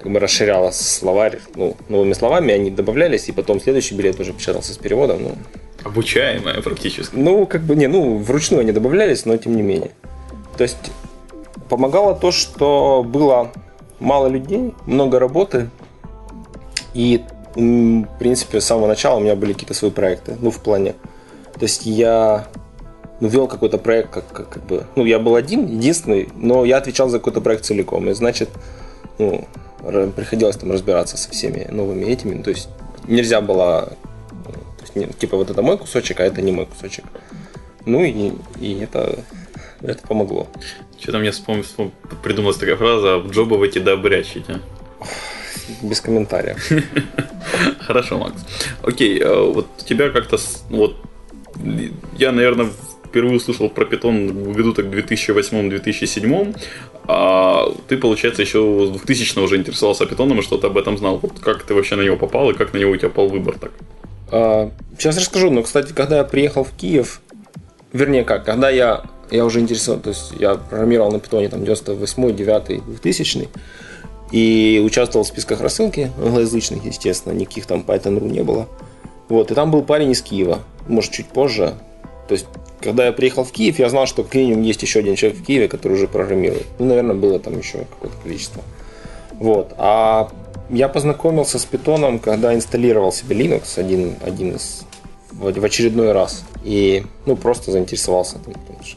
как 0.00 0.12
бы 0.12 0.20
расширяла 0.20 0.70
словарь 0.70 1.40
ну, 1.56 1.76
новыми 1.88 2.12
словами, 2.12 2.54
они 2.54 2.70
добавлялись, 2.70 3.28
и 3.28 3.32
потом 3.32 3.60
следующий 3.60 3.94
билет 3.94 4.20
уже 4.20 4.32
печатался 4.32 4.72
с 4.72 4.78
переводом. 4.78 5.22
Ну, 5.22 5.34
Обучаемая 5.84 6.60
практически. 6.62 7.16
ну, 7.16 7.46
как 7.46 7.62
бы 7.62 7.74
не, 7.76 7.88
ну, 7.88 8.18
вручную 8.18 8.60
они 8.60 8.72
добавлялись, 8.72 9.24
но 9.26 9.36
тем 9.36 9.56
не 9.56 9.62
менее. 9.62 9.90
То 10.56 10.62
есть 10.62 10.76
помогало 11.68 12.14
то, 12.14 12.30
что 12.30 13.04
было 13.06 13.52
мало 14.00 14.28
людей, 14.28 14.74
много 14.86 15.18
работы, 15.18 15.70
и, 16.94 17.22
в 17.54 18.18
принципе, 18.18 18.60
с 18.60 18.64
самого 18.64 18.86
начала 18.86 19.18
у 19.18 19.20
меня 19.20 19.36
были 19.36 19.52
какие-то 19.52 19.74
свои 19.74 19.90
проекты, 19.90 20.36
ну, 20.40 20.50
в 20.50 20.60
плане. 20.60 20.94
То 21.54 21.62
есть 21.62 21.86
я 21.86 22.46
ну, 23.20 23.28
вел 23.28 23.48
какой-то 23.48 23.78
проект, 23.78 24.10
как, 24.10 24.28
как, 24.28 24.48
как 24.48 24.66
бы, 24.66 24.86
ну, 24.94 25.04
я 25.04 25.18
был 25.18 25.34
один, 25.34 25.66
единственный, 25.66 26.28
но 26.36 26.64
я 26.64 26.76
отвечал 26.76 27.08
за 27.08 27.18
какой-то 27.18 27.40
проект 27.40 27.64
целиком, 27.64 28.08
и, 28.08 28.14
значит, 28.14 28.48
ну, 29.18 29.46
приходилось 30.16 30.56
там 30.56 30.72
разбираться 30.72 31.16
со 31.16 31.30
всеми 31.30 31.66
новыми 31.70 32.04
этими, 32.06 32.42
то 32.42 32.50
есть 32.50 32.68
нельзя 33.06 33.40
было, 33.40 33.92
ну, 34.44 34.52
то 34.52 34.82
есть, 34.82 34.96
не- 34.96 35.06
типа, 35.06 35.36
вот 35.36 35.50
это 35.50 35.62
мой 35.62 35.78
кусочек, 35.78 36.20
а 36.20 36.24
это 36.24 36.42
не 36.42 36.52
мой 36.52 36.66
кусочек. 36.66 37.04
Ну, 37.86 38.04
и, 38.04 38.32
и 38.60 38.78
это, 38.80 39.18
это 39.80 40.06
помогло. 40.06 40.48
Что-то 41.00 41.18
мне 41.18 41.30
вспом... 41.30 41.60
вспом- 41.60 41.92
придумалась 42.22 42.56
такая 42.56 42.76
фраза 42.76 43.14
«обджобывайте 43.14 43.80
да 43.80 43.92
обрячите». 43.92 44.60
Без 45.82 46.00
комментариев. 46.00 46.70
Хорошо, 47.80 48.18
Макс. 48.18 48.42
Окей, 48.82 49.20
э, 49.20 49.52
вот 49.52 49.66
тебя 49.78 50.10
как-то... 50.10 50.38
Вот, 50.70 50.96
я, 52.16 52.32
наверное, 52.32 52.68
впервые 53.08 53.36
услышал 53.36 53.68
про 53.70 53.84
питон 53.84 54.28
в 54.28 54.52
году 54.52 54.72
так 54.72 54.86
2008-2007, 54.86 56.56
а 57.06 57.72
ты, 57.88 57.96
получается, 57.96 58.42
еще 58.42 58.86
с 58.86 58.90
2000 58.90 59.38
уже 59.38 59.56
интересовался 59.56 60.06
питоном 60.06 60.40
и 60.40 60.42
что-то 60.42 60.66
об 60.66 60.76
этом 60.76 60.98
знал. 60.98 61.18
Вот 61.18 61.40
как 61.40 61.62
ты 61.62 61.74
вообще 61.74 61.96
на 61.96 62.02
него 62.02 62.16
попал 62.16 62.50
и 62.50 62.54
как 62.54 62.72
на 62.74 62.78
него 62.78 62.92
у 62.92 62.96
тебя 62.96 63.08
пал 63.08 63.28
выбор 63.28 63.58
так? 63.58 63.72
А, 64.30 64.70
Сейчас 64.98 65.16
расскажу, 65.16 65.50
но, 65.50 65.62
кстати, 65.62 65.92
когда 65.92 66.16
я 66.16 66.24
приехал 66.24 66.64
в 66.64 66.72
Киев, 66.72 67.20
вернее 67.92 68.24
как, 68.24 68.44
когда 68.44 68.68
я, 68.68 69.04
я 69.30 69.44
уже 69.44 69.60
интересовал, 69.60 70.00
то 70.00 70.08
есть 70.10 70.32
я 70.38 70.56
программировал 70.56 71.12
на 71.12 71.20
питоне 71.20 71.48
там 71.48 71.64
98 71.64 72.36
9 72.36 72.84
2000 72.84 73.48
и 74.32 74.82
участвовал 74.84 75.24
в 75.24 75.28
списках 75.28 75.60
рассылки 75.60 76.10
англоязычных, 76.18 76.84
естественно, 76.84 77.32
никаких 77.32 77.66
там 77.66 77.84
Python.ru 77.86 78.28
не 78.28 78.42
было. 78.42 78.68
Вот, 79.28 79.50
и 79.52 79.54
там 79.54 79.70
был 79.70 79.82
парень 79.82 80.10
из 80.10 80.20
Киева, 80.20 80.58
может, 80.88 81.12
чуть 81.12 81.28
позже. 81.28 81.74
То 82.26 82.32
есть 82.32 82.46
когда 82.80 83.06
я 83.06 83.12
приехал 83.12 83.44
в 83.44 83.52
Киев, 83.52 83.78
я 83.78 83.88
знал, 83.88 84.06
что 84.06 84.22
как 84.22 84.34
минимум 84.34 84.62
есть 84.62 84.82
еще 84.82 85.00
один 85.00 85.16
человек 85.16 85.40
в 85.40 85.44
Киеве, 85.44 85.68
который 85.68 85.94
уже 85.94 86.08
программирует. 86.08 86.66
Ну, 86.78 86.86
наверное, 86.86 87.16
было 87.16 87.38
там 87.38 87.58
еще 87.58 87.78
какое-то 87.78 88.16
количество. 88.22 88.62
Вот. 89.32 89.74
А 89.78 90.30
я 90.70 90.88
познакомился 90.88 91.58
с 91.58 91.64
питоном, 91.64 92.18
когда 92.18 92.54
инсталлировал 92.54 93.12
себе 93.12 93.36
Linux 93.36 93.78
один, 93.78 94.16
один 94.24 94.56
из 94.56 94.84
в 95.32 95.64
очередной 95.64 96.12
раз. 96.12 96.44
И 96.64 97.04
ну, 97.26 97.36
просто 97.36 97.70
заинтересовался. 97.70 98.38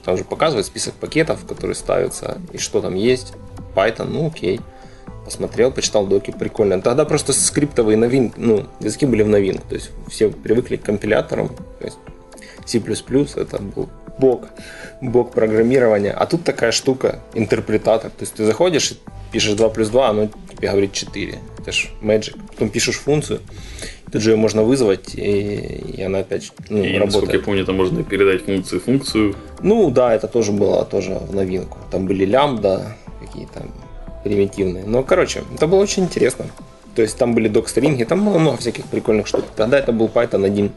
Там, 0.03 0.17
же 0.17 0.23
показывает 0.23 0.65
список 0.65 0.95
пакетов, 0.95 1.45
которые 1.45 1.75
ставятся, 1.75 2.39
и 2.51 2.57
что 2.57 2.81
там 2.81 2.95
есть. 2.95 3.33
Python, 3.75 4.07
ну 4.09 4.27
окей. 4.27 4.59
Посмотрел, 5.23 5.71
почитал 5.71 6.07
доки, 6.07 6.31
прикольно. 6.31 6.81
Тогда 6.81 7.05
просто 7.05 7.31
скриптовые 7.31 7.95
новин, 7.95 8.33
ну, 8.37 8.65
языки 8.79 9.05
были 9.05 9.21
в 9.21 9.29
новинку. 9.29 9.63
То 9.69 9.75
есть 9.75 9.91
все 10.09 10.29
привыкли 10.29 10.77
к 10.77 10.83
компиляторам. 10.83 11.49
То 11.49 11.85
есть 11.85 11.97
C++ 12.71 12.81
это 13.35 13.61
был 13.61 13.89
бог, 14.17 14.45
бог 15.01 15.31
программирования. 15.31 16.11
А 16.11 16.25
тут 16.25 16.43
такая 16.43 16.71
штука, 16.71 17.19
интерпретатор. 17.33 18.11
То 18.11 18.21
есть 18.21 18.33
ты 18.33 18.45
заходишь, 18.45 18.93
пишешь 19.31 19.53
2 19.53 19.69
плюс 19.69 19.89
2, 19.89 20.09
оно 20.09 20.29
тебе 20.57 20.69
говорит 20.69 20.93
4. 20.93 21.39
Это 21.59 21.71
ж 21.71 21.89
Magic. 22.01 22.39
Потом 22.47 22.69
пишешь 22.69 22.97
функцию, 22.97 23.39
тут 24.11 24.21
же 24.21 24.31
ее 24.31 24.37
можно 24.37 24.63
вызвать, 24.63 25.15
и, 25.15 25.97
и 25.97 26.01
она 26.01 26.19
опять 26.19 26.51
ну, 26.69 26.77
и, 26.77 26.93
работает. 26.93 27.05
насколько 27.05 27.37
я 27.37 27.43
помню, 27.43 27.65
там 27.65 27.77
можно 27.77 28.03
передать 28.03 28.45
функцию 28.45 28.81
функцию. 28.81 29.35
Ну 29.61 29.91
да, 29.91 30.13
это 30.13 30.27
тоже 30.27 30.51
было 30.51 30.85
тоже 30.85 31.13
в 31.13 31.35
новинку. 31.35 31.77
Там 31.91 32.05
были 32.05 32.25
лямбда, 32.25 32.95
какие-то 33.19 33.65
примитивные. 34.23 34.83
Но, 34.85 35.03
короче, 35.03 35.43
это 35.55 35.67
было 35.67 35.79
очень 35.79 36.03
интересно. 36.03 36.45
То 36.95 37.01
есть 37.01 37.17
там 37.17 37.33
были 37.33 37.47
док-стринги, 37.47 38.03
там 38.03 38.25
было 38.25 38.37
много 38.37 38.57
всяких 38.57 38.85
прикольных 38.85 39.27
штук. 39.27 39.45
Тогда 39.55 39.79
это 39.79 39.93
был 39.93 40.07
Python 40.13 40.45
1, 40.45 40.71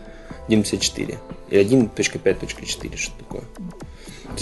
1.54 0.49 1.19
и 1.55 1.65
1.5.4, 1.65 2.97
что 2.97 3.13
такое. 3.19 3.43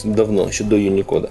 Давно, 0.05 0.49
еще 0.49 0.65
до 0.65 0.77
Unicode. 0.77 1.31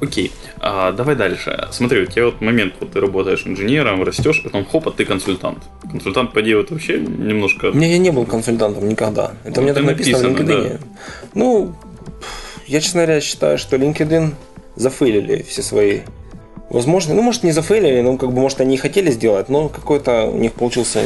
Окей, 0.00 0.32
а, 0.58 0.92
давай 0.92 1.14
дальше. 1.14 1.68
Смотри, 1.72 2.00
у 2.00 2.06
тебя 2.06 2.26
вот 2.26 2.40
момент, 2.40 2.74
вот 2.80 2.92
ты 2.92 3.00
работаешь 3.00 3.42
инженером, 3.46 4.02
растешь, 4.02 4.42
потом 4.42 4.64
хоп, 4.64 4.88
а 4.88 4.90
ты 4.92 5.04
консультант. 5.04 5.58
Консультант, 5.90 6.32
по 6.32 6.40
вот 6.40 6.70
вообще 6.70 6.98
немножко... 6.98 7.68
Не, 7.74 7.90
я 7.90 7.98
не 7.98 8.10
был 8.10 8.24
консультантом 8.24 8.88
никогда. 8.88 9.32
Это 9.44 9.60
ну, 9.60 9.66
меня 9.66 9.74
так 9.74 9.84
написано, 9.84 10.30
написано 10.30 10.46
в 10.46 10.48
LinkedIn. 10.48 10.72
Да. 10.72 10.78
Ну, 11.34 11.74
я, 12.66 12.80
честно 12.80 13.02
говоря, 13.02 13.20
считаю, 13.20 13.58
что 13.58 13.76
LinkedIn 13.76 14.32
зафейлили 14.76 15.42
все 15.42 15.62
свои 15.62 16.00
возможные. 16.70 17.14
Ну, 17.16 17.22
может, 17.22 17.42
не 17.42 17.52
зафейлили, 17.52 18.00
но 18.00 18.16
как 18.16 18.32
бы, 18.32 18.40
может, 18.40 18.60
они 18.62 18.76
и 18.76 18.78
хотели 18.78 19.10
сделать, 19.10 19.50
но 19.50 19.68
какой-то 19.68 20.24
у 20.26 20.38
них 20.38 20.54
получился 20.54 21.02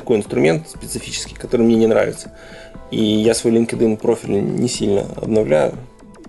такой 0.00 0.16
инструмент 0.16 0.68
специфический, 0.68 1.34
который 1.34 1.62
мне 1.62 1.76
не 1.76 1.86
нравится. 1.86 2.32
И 2.90 3.02
я 3.02 3.34
свой 3.34 3.52
LinkedIn 3.54 3.96
профиль 3.96 4.40
не 4.40 4.68
сильно 4.68 5.06
обновляю. 5.16 5.74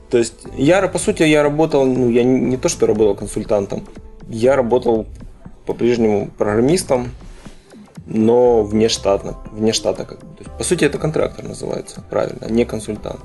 То 0.09 0.17
есть 0.17 0.45
я, 0.57 0.87
по 0.87 0.97
сути, 0.97 1.23
я 1.23 1.43
работал, 1.43 1.85
ну, 1.85 2.09
я 2.09 2.23
не, 2.23 2.39
не 2.39 2.57
то, 2.57 2.67
что 2.67 2.87
работал 2.87 3.15
консультантом, 3.15 3.85
я 4.27 4.55
работал 4.55 5.05
по-прежнему 5.65 6.29
программистом, 6.37 7.11
но 8.07 8.63
внештатно, 8.63 9.37
вне 9.51 9.71
штата. 9.71 10.05
Как 10.05 10.19
бы. 10.19 10.25
Есть, 10.39 10.51
по 10.57 10.63
сути, 10.63 10.85
это 10.85 10.97
контрактор 10.97 11.45
называется, 11.45 12.03
правильно, 12.09 12.47
не 12.49 12.65
консультант. 12.65 13.19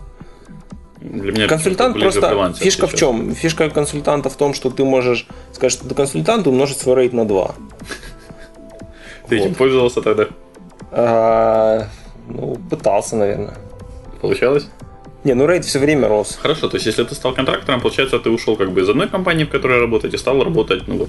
Для 1.01 1.33
меня 1.33 1.49
консультант 1.49 1.99
просто 1.99 2.55
фишка 2.55 2.87
в 2.87 2.95
чем? 2.95 3.35
Фишка 3.35 3.69
консультанта 3.69 4.31
в 4.31 4.37
том, 4.37 4.55
что 4.55 4.71
ты 4.71 4.85
можешь 4.85 5.27
сказать, 5.53 5.73
что 5.73 5.87
ты 5.87 5.95
консультант, 5.95 6.47
умножить 6.47 6.79
свой 6.79 6.97
рейд 6.97 7.13
на 7.13 7.27
2. 7.27 7.55
Ты 9.29 9.39
этим 9.39 9.55
пользовался 9.55 10.03
тогда? 10.03 10.29
А, 10.91 11.89
ну, 12.29 12.57
пытался, 12.71 13.17
наверное. 13.17 13.55
Получалось? 14.21 14.69
Не, 15.25 15.35
ну 15.35 15.47
рейд 15.47 15.65
все 15.65 15.79
время 15.79 16.09
рос. 16.09 16.39
Хорошо, 16.41 16.69
то 16.69 16.77
есть 16.77 16.87
если 16.87 17.03
ты 17.03 17.15
стал 17.15 17.35
контрактором, 17.35 17.81
получается, 17.81 18.19
ты 18.19 18.31
ушел 18.31 18.57
как 18.57 18.73
бы 18.73 18.83
из 18.83 18.89
одной 18.89 19.09
компании, 19.09 19.45
в 19.45 19.49
которой 19.49 19.81
работать, 19.81 20.13
и 20.13 20.19
стал 20.19 20.45
работать 20.45 20.87
ну, 20.87 20.99
вот, 20.99 21.09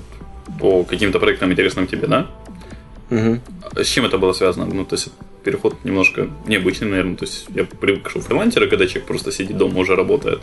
по 0.59 0.83
каким-то 0.83 1.19
проектам 1.19 1.51
интересным 1.51 1.87
тебе, 1.87 2.07
да? 2.07 2.27
Угу. 3.11 3.39
С 3.83 3.87
чем 3.87 4.05
это 4.05 4.17
было 4.17 4.31
связано? 4.33 4.65
Ну, 4.65 4.85
то 4.85 4.95
есть 4.95 5.09
переход 5.43 5.75
немножко 5.83 6.29
необычный, 6.47 6.87
наверное. 6.87 7.17
То 7.17 7.25
есть 7.25 7.45
я 7.53 7.65
привык, 7.65 8.09
что 8.09 8.21
фрилансеры, 8.21 8.69
когда 8.69 8.87
человек 8.87 9.05
просто 9.05 9.31
сидит 9.31 9.57
дома, 9.57 9.79
уже 9.79 9.95
работает. 9.95 10.41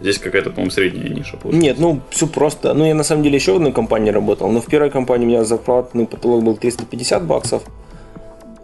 Здесь 0.00 0.18
какая-то, 0.18 0.50
по-моему, 0.50 0.70
средняя 0.70 1.08
ниша. 1.08 1.36
Получается. 1.36 1.60
Нет, 1.60 1.78
ну 1.78 2.00
все 2.10 2.26
просто. 2.26 2.72
Ну, 2.72 2.84
я 2.84 2.94
на 2.94 3.02
самом 3.02 3.22
деле 3.22 3.36
еще 3.36 3.52
в 3.52 3.56
одной 3.56 3.72
компании 3.72 4.10
работал, 4.10 4.50
но 4.50 4.60
в 4.60 4.66
первой 4.66 4.90
компании 4.90 5.26
у 5.26 5.28
меня 5.28 5.44
зарплатный 5.44 6.06
потолок 6.06 6.42
был 6.42 6.56
350 6.56 7.26
баксов. 7.26 7.62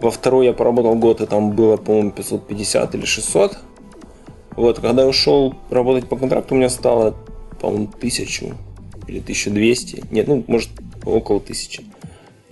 Во 0.01 0.11
второй 0.11 0.47
я 0.47 0.53
поработал 0.53 0.95
год, 0.95 1.21
и 1.21 1.27
там 1.27 1.53
было, 1.53 1.77
по-моему, 1.77 2.11
550 2.11 2.95
или 2.95 3.05
600. 3.05 3.59
Вот, 4.57 4.79
когда 4.79 5.03
я 5.03 5.09
ушел 5.09 5.55
работать 5.71 6.09
по 6.09 6.17
контракту, 6.17 6.55
у 6.55 6.59
меня 6.59 6.71
стало, 6.71 7.15
по-моему, 7.61 7.91
1000 7.99 8.55
или 9.07 9.21
1200. 9.21 10.05
Нет, 10.11 10.29
ну, 10.29 10.43
может, 10.47 10.71
около 11.05 11.39
1000. 11.39 11.83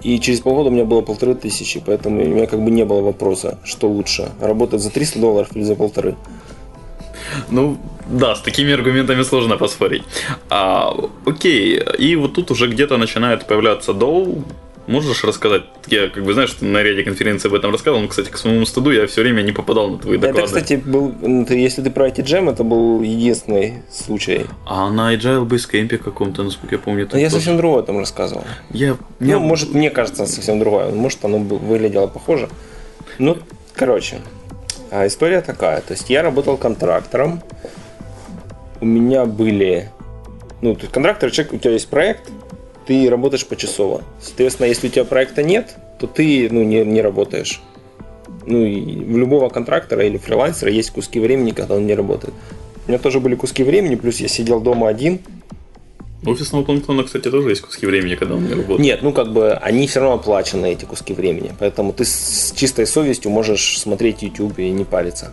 И 0.03 0.21
через 0.21 0.41
полгода 0.41 0.69
у 0.69 0.73
меня 0.73 0.85
было 0.85 1.01
полторы 1.01 1.35
тысячи, 1.35 1.81
поэтому 1.85 2.23
у 2.23 2.27
меня 2.27 2.47
как 2.47 2.63
бы 2.63 2.71
не 2.71 2.85
было 2.85 3.01
вопроса, 3.01 3.59
что 3.65 3.89
лучше, 3.89 4.31
работать 4.39 4.83
за 4.83 4.91
300 4.91 5.19
долларов 5.19 5.57
или 5.57 5.63
за 5.63 5.77
полторы. 5.77 6.15
Ну, 7.49 7.79
да, 8.07 8.35
с 8.35 8.41
такими 8.41 8.73
аргументами 8.73 9.23
сложно 9.23 9.57
поспорить. 9.57 10.03
А, 10.51 10.95
окей, 11.27 11.83
и 11.99 12.17
вот 12.17 12.35
тут 12.35 12.51
уже 12.51 12.69
где-то 12.69 12.97
начинает 12.97 13.47
появляться 13.47 13.93
доу, 13.93 14.45
Можешь 14.87 15.25
рассказать? 15.25 15.63
Я, 15.87 16.11
как 16.11 16.25
бы, 16.25 16.35
знаешь, 16.35 16.57
на 16.61 16.83
ряде 16.83 17.05
конференции 17.05 17.49
об 17.49 17.55
этом 17.55 17.71
рассказывал, 17.73 18.03
но, 18.03 18.09
кстати, 18.09 18.29
к 18.29 18.37
своему 18.37 18.67
стыду 18.67 18.91
я 18.91 19.07
все 19.07 19.23
время 19.23 19.41
не 19.41 19.53
попадал 19.53 19.89
на 19.89 19.99
твои 19.99 20.19
доклады. 20.19 20.41
Это, 20.41 20.47
кстати, 20.47 20.75
был, 20.75 21.15
если 21.49 21.83
ты 21.83 21.91
про 21.91 22.09
IT-джем, 22.09 22.51
это 22.51 22.65
был 22.65 23.01
единственный 23.01 23.83
случай. 23.91 24.45
А 24.67 24.91
на 24.91 25.15
Agile 25.15 25.47
Basecamp 25.47 25.97
каком-то, 25.97 26.43
насколько 26.43 26.75
я 26.75 26.79
помню, 26.79 27.07
ты 27.07 27.19
Я 27.19 27.31
тоже... 27.31 27.37
совсем 27.37 27.57
другое 27.57 27.83
там 27.83 27.99
рассказывал. 27.99 28.45
Я... 28.71 28.99
Ну, 29.21 29.27
я... 29.27 29.39
может, 29.39 29.73
мне 29.73 29.89
кажется, 29.89 30.27
совсем 30.27 30.59
другое. 30.59 30.91
Может, 30.91 31.25
оно 31.25 31.39
выглядело 31.39 32.07
похоже. 32.07 32.51
Ну, 33.19 33.39
короче, 33.75 34.19
а 34.91 35.07
история 35.07 35.41
такая. 35.41 35.81
То 35.81 35.95
есть 35.95 36.11
я 36.11 36.21
работал 36.23 36.59
контрактором. 36.59 37.43
У 38.85 38.87
меня 38.87 39.25
были... 39.25 39.89
Ну, 40.61 40.75
то 40.75 40.83
есть 40.83 40.93
контрактор, 40.93 41.31
человек, 41.31 41.55
у 41.55 41.57
тебя 41.57 41.71
есть 41.71 41.89
проект, 41.89 42.31
ты 42.85 43.09
работаешь 43.09 43.47
почасово. 43.47 44.03
Соответственно, 44.21 44.67
если 44.67 44.89
у 44.89 44.91
тебя 44.91 45.07
проекта 45.07 45.43
нет, 45.43 45.75
то 45.99 46.07
ты 46.07 46.51
ну, 46.51 46.63
не, 46.63 46.85
не 46.85 47.01
работаешь. 47.01 47.63
Ну 48.45 48.63
и 48.63 49.03
у 49.03 49.17
любого 49.17 49.49
контрактора 49.49 50.05
или 50.05 50.19
фрилансера 50.19 50.71
есть 50.71 50.91
куски 50.91 51.19
времени, 51.19 51.53
когда 51.53 51.77
он 51.77 51.87
не 51.87 51.95
работает. 51.95 52.35
У 52.87 52.91
меня 52.91 52.99
тоже 52.99 53.21
были 53.21 53.37
куски 53.37 53.65
времени, 53.65 53.95
плюс 53.95 54.21
я 54.21 54.29
сидел 54.29 54.61
дома 54.61 54.89
один. 54.89 55.21
У 56.27 56.33
офисного 56.33 56.63
планктона, 56.63 57.05
кстати, 57.05 57.31
тоже 57.31 57.49
есть 57.49 57.63
куски 57.63 57.87
времени, 57.87 58.17
когда 58.17 58.35
он 58.35 58.45
не 58.45 58.53
работает. 58.53 58.81
Нет, 58.81 59.01
ну 59.01 59.15
как 59.15 59.33
бы 59.33 59.55
они 59.55 59.87
все 59.87 60.01
равно 60.01 60.17
оплачены, 60.17 60.71
эти 60.71 60.85
куски 60.85 61.15
времени. 61.15 61.53
Поэтому 61.59 61.95
ты 61.95 62.05
с 62.05 62.53
чистой 62.55 62.87
совестью 62.87 63.31
можешь 63.31 63.79
смотреть 63.79 64.21
YouTube 64.21 64.59
и 64.59 64.69
не 64.69 64.85
париться. 64.85 65.33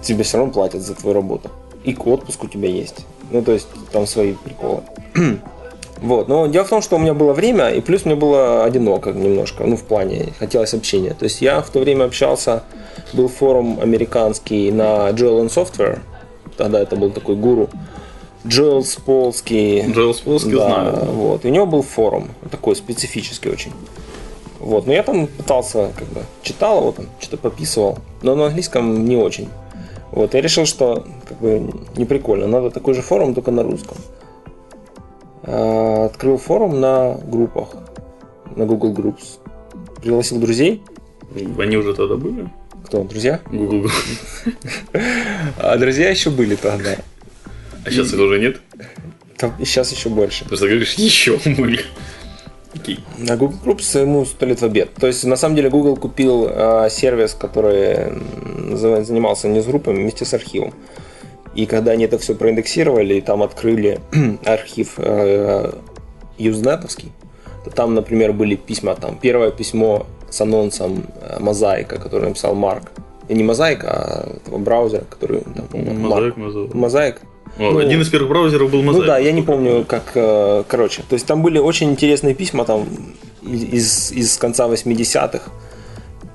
Тебе 0.00 0.22
все 0.22 0.36
равно 0.36 0.52
платят 0.52 0.82
за 0.82 0.94
твою 0.94 1.14
работу. 1.14 1.50
И 1.84 1.96
отпуск 1.96 2.44
у 2.44 2.48
тебя 2.48 2.68
есть. 2.68 3.06
Ну, 3.30 3.42
то 3.42 3.52
есть 3.52 3.68
там 3.92 4.06
свои 4.06 4.34
приколы. 4.34 4.82
Вот. 6.02 6.28
Но 6.28 6.46
дело 6.46 6.64
в 6.64 6.68
том, 6.70 6.80
что 6.80 6.96
у 6.96 6.98
меня 6.98 7.12
было 7.12 7.34
время, 7.34 7.68
и 7.68 7.82
плюс 7.82 8.06
мне 8.06 8.14
было 8.14 8.64
одиноко 8.64 9.12
немножко, 9.12 9.64
ну, 9.64 9.76
в 9.76 9.82
плане, 9.82 10.32
хотелось 10.38 10.72
общения. 10.72 11.12
То 11.12 11.24
есть 11.24 11.42
я 11.42 11.60
в 11.60 11.68
то 11.68 11.80
время 11.80 12.04
общался, 12.04 12.62
был 13.12 13.28
форум 13.28 13.78
американский 13.82 14.72
на 14.72 15.10
Joel 15.10 15.44
and 15.44 15.48
Software, 15.48 15.98
тогда 16.56 16.80
это 16.80 16.96
был 16.96 17.10
такой 17.10 17.36
гуру, 17.36 17.68
Джоэл 18.46 18.84
Сполский. 18.84 19.92
Джоэл 19.92 20.14
Сполский 20.14 20.52
да, 20.52 20.66
знаю. 20.66 21.04
Вот. 21.12 21.44
И 21.44 21.48
у 21.48 21.50
него 21.50 21.66
был 21.66 21.82
форум, 21.82 22.28
такой 22.50 22.74
специфический 22.74 23.50
очень. 23.50 23.72
Вот. 24.58 24.86
Но 24.86 24.92
я 24.92 25.02
там 25.02 25.26
пытался, 25.26 25.92
как 25.96 26.08
бы, 26.08 26.22
читал 26.42 26.80
его 26.80 26.92
там, 26.92 27.06
что-то 27.18 27.36
пописывал, 27.36 27.98
но 28.22 28.34
на 28.34 28.46
английском 28.46 29.04
не 29.04 29.16
очень. 29.16 29.48
Вот. 30.12 30.34
Я 30.34 30.40
решил, 30.40 30.66
что 30.66 31.06
как 31.28 31.38
бы 31.38 31.70
не 31.96 32.04
прикольно, 32.04 32.46
надо 32.46 32.70
такой 32.70 32.94
же 32.94 33.02
форум, 33.02 33.34
только 33.34 33.50
на 33.50 33.62
русском. 33.62 33.96
Э, 35.42 36.06
открыл 36.06 36.36
форум 36.36 36.80
на 36.80 37.14
группах, 37.14 37.68
на 38.56 38.66
Google 38.66 38.92
Groups. 38.92 39.38
Пригласил 40.00 40.38
друзей. 40.38 40.82
Они 41.58 41.76
уже 41.76 41.94
тогда 41.94 42.16
были? 42.16 42.50
Кто? 42.86 43.04
Друзья? 43.04 43.40
Google 43.46 43.88
А 45.58 45.76
друзья 45.76 46.10
еще 46.10 46.30
были 46.30 46.56
тогда. 46.56 46.96
А 47.84 47.90
сейчас 47.90 48.12
их 48.12 48.18
уже 48.18 48.40
нет? 48.40 48.60
Там, 49.36 49.54
сейчас 49.60 49.92
еще 49.92 50.08
больше. 50.08 50.44
Просто 50.44 50.66
говоришь, 50.66 50.94
еще 50.94 51.38
были. 51.56 51.80
Okay. 52.74 52.98
А 53.28 53.36
Google 53.36 53.56
Groups 53.64 54.00
ему 54.00 54.24
сто 54.24 54.46
лет 54.46 54.60
в 54.60 54.64
обед. 54.64 54.90
То 54.94 55.06
есть, 55.06 55.24
на 55.24 55.36
самом 55.36 55.56
деле, 55.56 55.70
Google 55.70 55.96
купил 55.96 56.48
э, 56.48 56.88
сервис, 56.90 57.34
который 57.34 58.12
занимался 58.76 59.48
не 59.48 59.60
с 59.60 59.66
группами, 59.66 59.96
вместе 59.96 60.24
с 60.24 60.34
архивом. 60.34 60.72
И 61.54 61.66
когда 61.66 61.92
они 61.92 62.04
это 62.04 62.18
все 62.18 62.34
проиндексировали, 62.34 63.14
и 63.14 63.20
там 63.20 63.42
открыли 63.42 64.00
архив 64.44 64.94
э, 64.98 65.72
юзнетовский, 66.38 67.12
то 67.64 67.70
там, 67.70 67.94
например, 67.94 68.32
были 68.32 68.54
письма, 68.54 68.94
там 68.94 69.18
первое 69.20 69.50
письмо 69.50 70.06
с 70.30 70.40
анонсом 70.40 71.06
э, 71.20 71.40
Мозаика, 71.40 71.98
который 71.98 72.28
написал 72.28 72.54
Марк 72.54 72.92
не 73.34 73.44
мозаик, 73.44 73.84
а 73.84 74.28
этого 74.36 74.58
браузера, 74.58 75.04
который... 75.04 75.40
Там, 75.40 76.00
мозаик. 76.00 76.74
Мозаик. 76.74 77.20
О, 77.58 77.72
Ну, 77.72 77.78
Один 77.78 78.00
из 78.00 78.08
первых 78.08 78.30
браузеров 78.30 78.70
был 78.70 78.82
мозаик. 78.82 79.02
Ну 79.02 79.06
да, 79.06 79.18
я 79.18 79.32
не 79.32 79.42
помню, 79.42 79.84
как, 79.84 80.12
э, 80.14 80.64
короче. 80.66 81.02
То 81.08 81.14
есть 81.14 81.26
там 81.26 81.42
были 81.42 81.58
очень 81.58 81.90
интересные 81.90 82.34
письма 82.34 82.64
там 82.64 82.86
из, 83.42 84.12
из 84.12 84.36
конца 84.36 84.66
80-х. 84.68 85.50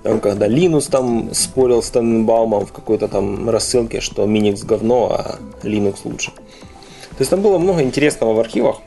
Там, 0.04 0.20
когда 0.20 0.48
Linux 0.48 0.90
там 0.92 1.34
спорил 1.34 1.82
с 1.82 1.90
Тененбаумом 1.90 2.66
в 2.68 2.72
какой-то 2.72 3.08
там 3.08 3.50
рассылке, 3.50 4.02
что 4.02 4.26
Minix 4.26 4.64
говно, 4.64 5.12
а 5.12 5.40
Linux 5.64 5.98
лучше. 6.04 6.32
То 6.32 7.22
есть 7.22 7.32
там 7.32 7.42
было 7.42 7.58
много 7.58 7.82
интересного 7.82 8.34
в 8.34 8.40
архивах. 8.40 8.82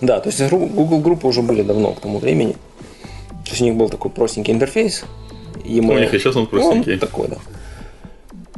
Да, 0.00 0.20
то 0.20 0.28
есть 0.28 0.40
Google 0.50 0.98
группы 1.00 1.26
уже 1.26 1.42
были 1.42 1.62
давно 1.62 1.92
к 1.94 2.00
тому 2.00 2.18
времени. 2.18 2.52
То 3.44 3.50
есть 3.50 3.62
у 3.62 3.64
них 3.64 3.74
был 3.74 3.88
такой 3.88 4.10
простенький 4.10 4.52
интерфейс. 4.52 5.04
И 5.64 5.80
У 5.80 5.98
них 5.98 6.14
и 6.14 6.18
сейчас 6.18 6.36
он 6.36 6.46
простенький. 6.46 6.92
Он 6.94 6.98
такой, 6.98 7.28
да. 7.28 7.36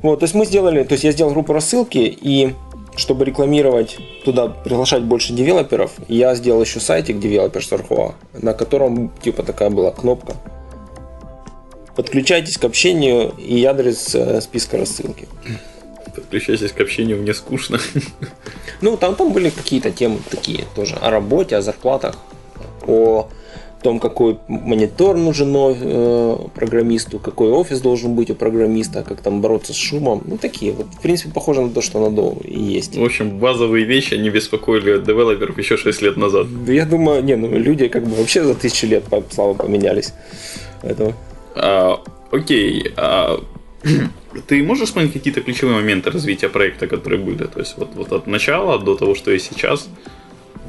Вот, 0.02 0.21
то 0.21 0.25
есть 0.25 0.35
мы 0.35 0.47
сделали, 0.47 0.83
то 0.83 0.92
есть 0.92 1.04
я 1.04 1.12
сделал 1.12 1.33
группу 1.33 1.52
рассылки, 1.52 1.99
и 1.99 2.54
чтобы 2.97 3.25
рекламировать, 3.25 3.99
туда 4.25 4.49
приглашать 4.49 5.02
больше 5.02 5.33
девелоперов, 5.33 5.92
я 6.09 6.35
сделал 6.35 6.62
еще 6.62 6.80
сайтик 6.80 7.16
Developers.ru, 7.16 8.14
на 8.35 8.54
котором 8.54 9.11
типа 9.23 9.42
такая 9.42 9.71
была 9.71 9.90
кнопка. 9.90 10.35
Подключайтесь 11.97 12.57
к 12.57 12.64
общению 12.64 13.35
и 13.37 13.64
адрес 13.64 14.14
э, 14.14 14.40
списка 14.40 14.78
рассылки. 14.78 15.28
Подключайтесь 16.14 16.73
к 16.73 16.80
общению, 16.80 17.19
мне 17.19 17.35
скучно. 17.35 17.78
Ну, 18.80 18.97
там, 18.97 19.14
там 19.14 19.33
были 19.33 19.50
какие-то 19.50 19.90
темы 19.90 20.21
такие 20.30 20.64
тоже 20.75 20.95
о 20.95 21.11
работе, 21.11 21.57
о 21.57 21.61
зарплатах, 21.61 22.16
о 22.87 23.28
том, 23.82 23.99
какой 23.99 24.38
монитор 24.49 25.16
нужен 25.16 25.54
э, 25.56 26.37
программисту, 26.54 27.18
какой 27.18 27.50
офис 27.50 27.80
должен 27.80 28.14
быть 28.14 28.30
у 28.30 28.34
программиста, 28.34 29.02
как 29.02 29.20
там 29.20 29.40
бороться 29.40 29.72
с 29.72 29.76
шумом. 29.76 30.22
Ну, 30.26 30.37
такие 30.37 30.72
вот. 30.72 30.87
В 30.87 31.00
принципе, 31.00 31.32
похоже 31.32 31.62
на 31.62 31.70
то, 31.70 31.82
что 31.82 32.00
на 32.00 32.14
Доу 32.14 32.40
и 32.44 32.58
есть. 32.58 32.96
В 32.96 33.04
общем, 33.04 33.38
базовые 33.38 33.84
вещи 33.84 34.14
не 34.14 34.30
беспокоили 34.30 34.99
девелоперов 35.00 35.58
еще 35.58 35.76
6 35.76 36.02
лет 36.02 36.16
назад. 36.16 36.46
Я 36.66 36.87
думаю, 36.87 37.22
не, 37.22 37.37
ну 37.37 37.49
люди 37.49 37.88
как 37.88 38.04
бы 38.04 38.16
вообще 38.16 38.44
за 38.44 38.54
тысячу 38.54 38.87
лет, 38.87 39.04
слава, 39.30 39.54
поменялись. 39.54 40.12
Поэтому... 40.82 41.14
А, 41.54 42.00
окей, 42.30 42.92
а, 42.96 43.40
ты 44.46 44.62
можешь 44.62 44.88
вспомнить 44.88 45.12
какие-то 45.12 45.40
ключевые 45.40 45.76
моменты 45.76 46.10
развития 46.10 46.49
проекта, 46.49 46.87
которые 46.87 47.20
были? 47.20 47.44
То 47.44 47.60
есть 47.60 47.76
вот, 47.76 47.90
вот 47.94 48.12
от 48.12 48.26
начала 48.26 48.78
до 48.78 48.94
того, 48.94 49.14
что 49.14 49.30
есть 49.30 49.50
сейчас. 49.52 49.88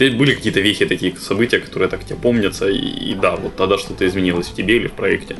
Ты- 0.01 0.09
Были 0.09 0.33
какие-то 0.33 0.61
вехи, 0.61 0.87
такие 0.87 1.15
события, 1.17 1.59
которые 1.59 1.87
так 1.87 2.03
тебе 2.03 2.15
помнятся, 2.15 2.67
и, 2.67 3.11
и 3.11 3.13
да, 3.13 3.35
вот 3.35 3.55
тогда 3.55 3.77
что-то 3.77 4.07
изменилось 4.07 4.47
в 4.47 4.55
тебе 4.55 4.77
или 4.77 4.87
в 4.87 4.93
проекте. 4.93 5.35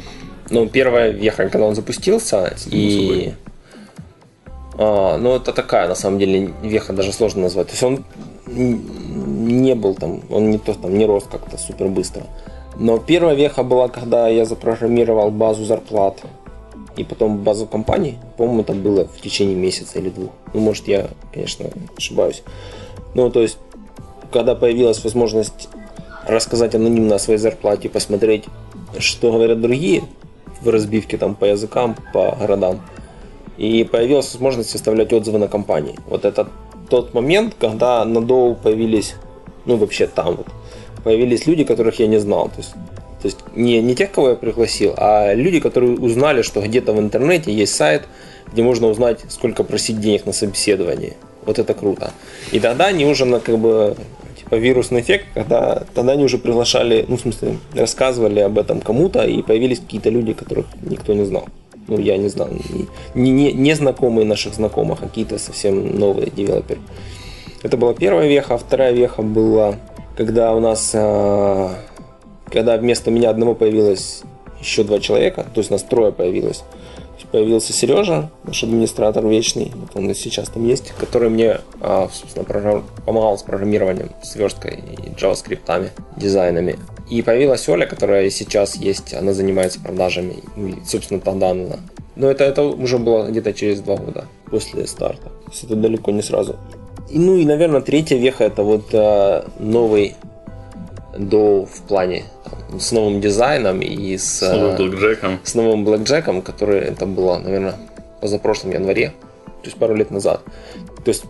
Ну, 0.52 0.68
первая 0.68 1.10
веха, 1.10 1.50
когда 1.50 1.66
он 1.66 1.74
запустился, 1.74 2.56
и... 2.70 2.92
собой. 2.92 3.34
А, 4.78 5.18
ну, 5.18 5.36
это 5.36 5.52
такая, 5.52 5.88
на 5.88 5.96
самом 5.96 6.20
деле, 6.20 6.54
веха 6.62 6.94
даже 6.94 7.12
сложно 7.12 7.42
назвать. 7.42 7.70
То 7.70 7.74
есть 7.74 7.84
он 7.84 8.06
не 8.46 9.74
был 9.74 9.96
там, 9.96 10.22
он 10.30 10.52
не 10.52 10.60
то 10.60 10.76
там 10.76 10.96
не 10.96 11.08
рос 11.08 11.24
как-то 11.32 11.58
супер 11.58 11.88
быстро. 11.88 12.28
Но 12.78 13.00
первая 13.00 13.34
веха 13.34 13.64
была, 13.64 13.88
когда 13.88 14.28
я 14.28 14.46
запрограммировал 14.46 15.32
базу 15.32 15.66
зарплат 15.66 16.22
и 16.98 17.04
потом 17.04 17.40
базу 17.40 17.66
компаний. 17.66 18.20
По-моему, 18.38 18.62
это 18.62 18.74
было 18.74 19.08
в 19.08 19.22
течение 19.22 19.56
месяца 19.56 19.98
или 19.98 20.10
двух. 20.10 20.30
Ну, 20.54 20.60
может, 20.60 20.88
я, 20.88 21.08
конечно, 21.34 21.66
ошибаюсь. 21.98 22.44
Ну, 23.16 23.32
то 23.32 23.42
есть, 23.42 23.58
когда 24.32 24.56
появилась 24.56 25.04
возможность 25.04 25.70
рассказать 26.26 26.76
анонимно 26.76 27.16
о 27.16 27.20
своей 27.20 27.40
зарплате, 27.40 27.90
посмотреть, 27.90 28.46
что 28.98 29.32
говорят 29.32 29.62
другие 29.62 30.04
в 30.62 30.70
разбивке 30.70 31.18
там 31.18 31.36
по 31.36 31.46
языкам, 31.46 31.96
по 32.14 32.36
городам, 32.40 32.82
и 33.58 33.84
появилась 33.84 34.32
возможность 34.34 34.76
оставлять 34.76 35.14
отзывы 35.14 35.40
на 35.40 35.48
компании. 35.48 35.96
Вот 36.08 36.26
это 36.26 36.48
тот 36.90 37.14
момент, 37.14 37.56
когда 37.60 38.04
на 38.06 38.22
Доу 38.22 38.56
появились, 38.56 39.16
ну 39.66 39.78
вообще 39.78 40.08
там 40.08 40.36
вот, 40.38 40.48
появились 41.04 41.48
люди, 41.48 41.64
которых 41.64 42.00
я 42.00 42.08
не 42.08 42.20
знал. 42.20 42.50
То 42.50 42.58
есть, 42.58 42.74
то 43.22 43.28
есть 43.28 43.40
не, 43.56 43.82
не 43.82 43.96
тех, 43.96 44.12
кого 44.12 44.30
я 44.30 44.36
пригласил, 44.36 44.94
а 44.98 45.34
люди, 45.34 45.60
которые 45.60 45.98
узнали, 45.98 46.42
что 46.42 46.62
где-то 46.62 46.94
в 46.94 47.00
интернете 47.00 47.54
есть 47.54 47.76
сайт, 47.76 48.04
где 48.52 48.64
можно 48.64 48.88
узнать, 48.88 49.20
сколько 49.30 49.64
просить 49.64 50.00
денег 50.00 50.26
на 50.26 50.34
собеседовании. 50.34 51.14
Вот 51.46 51.58
это 51.58 51.74
круто. 51.74 52.12
И 52.52 52.60
тогда 52.60 52.88
они 52.88 53.06
уже 53.06 53.26
на 53.26 53.40
как 53.40 53.58
бы 53.58 53.96
типа 54.44 54.56
вирусный 54.56 55.02
эффект, 55.02 55.26
когда 55.34 55.84
тогда 55.94 56.14
они 56.14 56.24
уже 56.24 56.38
приглашали, 56.38 57.06
ну 57.08 57.18
в 57.18 57.22
смысле 57.22 57.58
рассказывали 57.74 58.40
об 58.40 58.58
этом 58.58 58.82
кому-то, 58.82 59.24
и 59.24 59.42
появились 59.42 59.80
какие-то 59.80 60.10
люди, 60.10 60.34
которых 60.34 60.66
никто 60.82 61.14
не 61.14 61.26
знал. 61.26 61.46
Ну, 61.88 62.00
я 62.00 62.18
не 62.18 62.30
знал, 62.30 62.50
не, 63.14 63.32
не, 63.32 63.52
не 63.52 63.74
знакомые 63.74 64.26
наших 64.26 64.54
знакомых, 64.54 65.00
а 65.02 65.08
какие-то 65.08 65.38
совсем 65.40 65.98
новые 65.98 66.30
девелоперы. 66.30 66.80
Это 67.64 67.78
была 67.78 67.94
первая 67.94 68.28
веха, 68.28 68.56
а 68.56 68.58
вторая 68.58 68.94
веха 68.94 69.22
была, 69.22 69.76
когда 70.16 70.54
у 70.54 70.60
нас, 70.60 70.92
э, 70.94 71.70
когда 72.46 72.78
вместо 72.78 73.12
меня 73.12 73.30
одного 73.30 73.56
появилось 73.56 74.24
еще 74.60 74.84
два 74.84 75.00
человека, 75.00 75.46
то 75.54 75.60
есть 75.60 75.72
нас 75.72 75.84
трое 75.84 76.12
появилось. 76.12 76.64
Появился 77.32 77.72
Сережа, 77.72 78.30
наш 78.44 78.64
администратор 78.64 79.26
вечный, 79.26 79.72
он 79.94 80.10
и 80.10 80.14
сейчас 80.14 80.50
там 80.50 80.66
есть, 80.66 80.92
который 81.00 81.30
мне, 81.30 81.62
а, 81.80 82.10
собственно, 82.12 82.84
помогал 83.06 83.38
с 83.38 83.44
программированием, 83.44 84.10
сверсткой 84.22 84.76
и 84.76 85.10
JavaScript, 85.12 85.90
дизайнами. 86.18 86.78
И 87.10 87.22
появилась 87.22 87.68
Оля, 87.70 87.86
которая 87.86 88.30
сейчас 88.30 88.76
есть, 88.76 89.14
она 89.14 89.34
занимается 89.34 89.80
продажами, 89.80 90.38
ну, 90.58 90.68
и, 90.70 90.76
собственно, 90.86 91.22
тогда 91.22 91.52
она. 91.52 91.78
Но 92.16 92.30
это, 92.30 92.44
это 92.44 92.64
уже 92.64 92.98
было 92.98 93.28
где-то 93.28 93.54
через 93.54 93.80
два 93.80 93.96
года 93.96 94.26
после 94.50 94.86
старта. 94.86 95.30
То 95.30 95.52
есть 95.52 95.64
это 95.64 95.76
далеко 95.76 96.12
не 96.12 96.22
сразу. 96.22 96.58
И, 97.10 97.18
ну 97.18 97.38
и, 97.38 97.46
наверное, 97.46 97.82
третья 97.82 98.18
веха 98.18 98.44
это 98.44 98.64
вот 98.64 98.94
э, 98.94 99.44
новый 99.60 100.16
до 101.18 101.66
в 101.66 101.82
плане 101.88 102.24
там, 102.44 102.60
с 102.80 102.92
новым 102.92 103.22
дизайном 103.22 103.82
и 103.82 104.18
с, 104.18 104.40
С 104.40 104.52
новым 104.52 104.74
э, 104.74 104.78
блэкджеком. 104.78 105.40
с 105.44 105.56
новым 105.56 105.84
блэкджеком, 105.86 106.42
который 106.42 106.80
это 106.80 107.06
было, 107.06 107.38
наверное, 107.40 107.76
позапрошлом 108.22 108.72
январе, 108.72 109.10
то 109.46 109.66
есть 109.66 109.78
пару 109.78 109.96
лет 109.96 110.12
назад. 110.12 110.42
То 111.04 111.10
есть, 111.10 111.24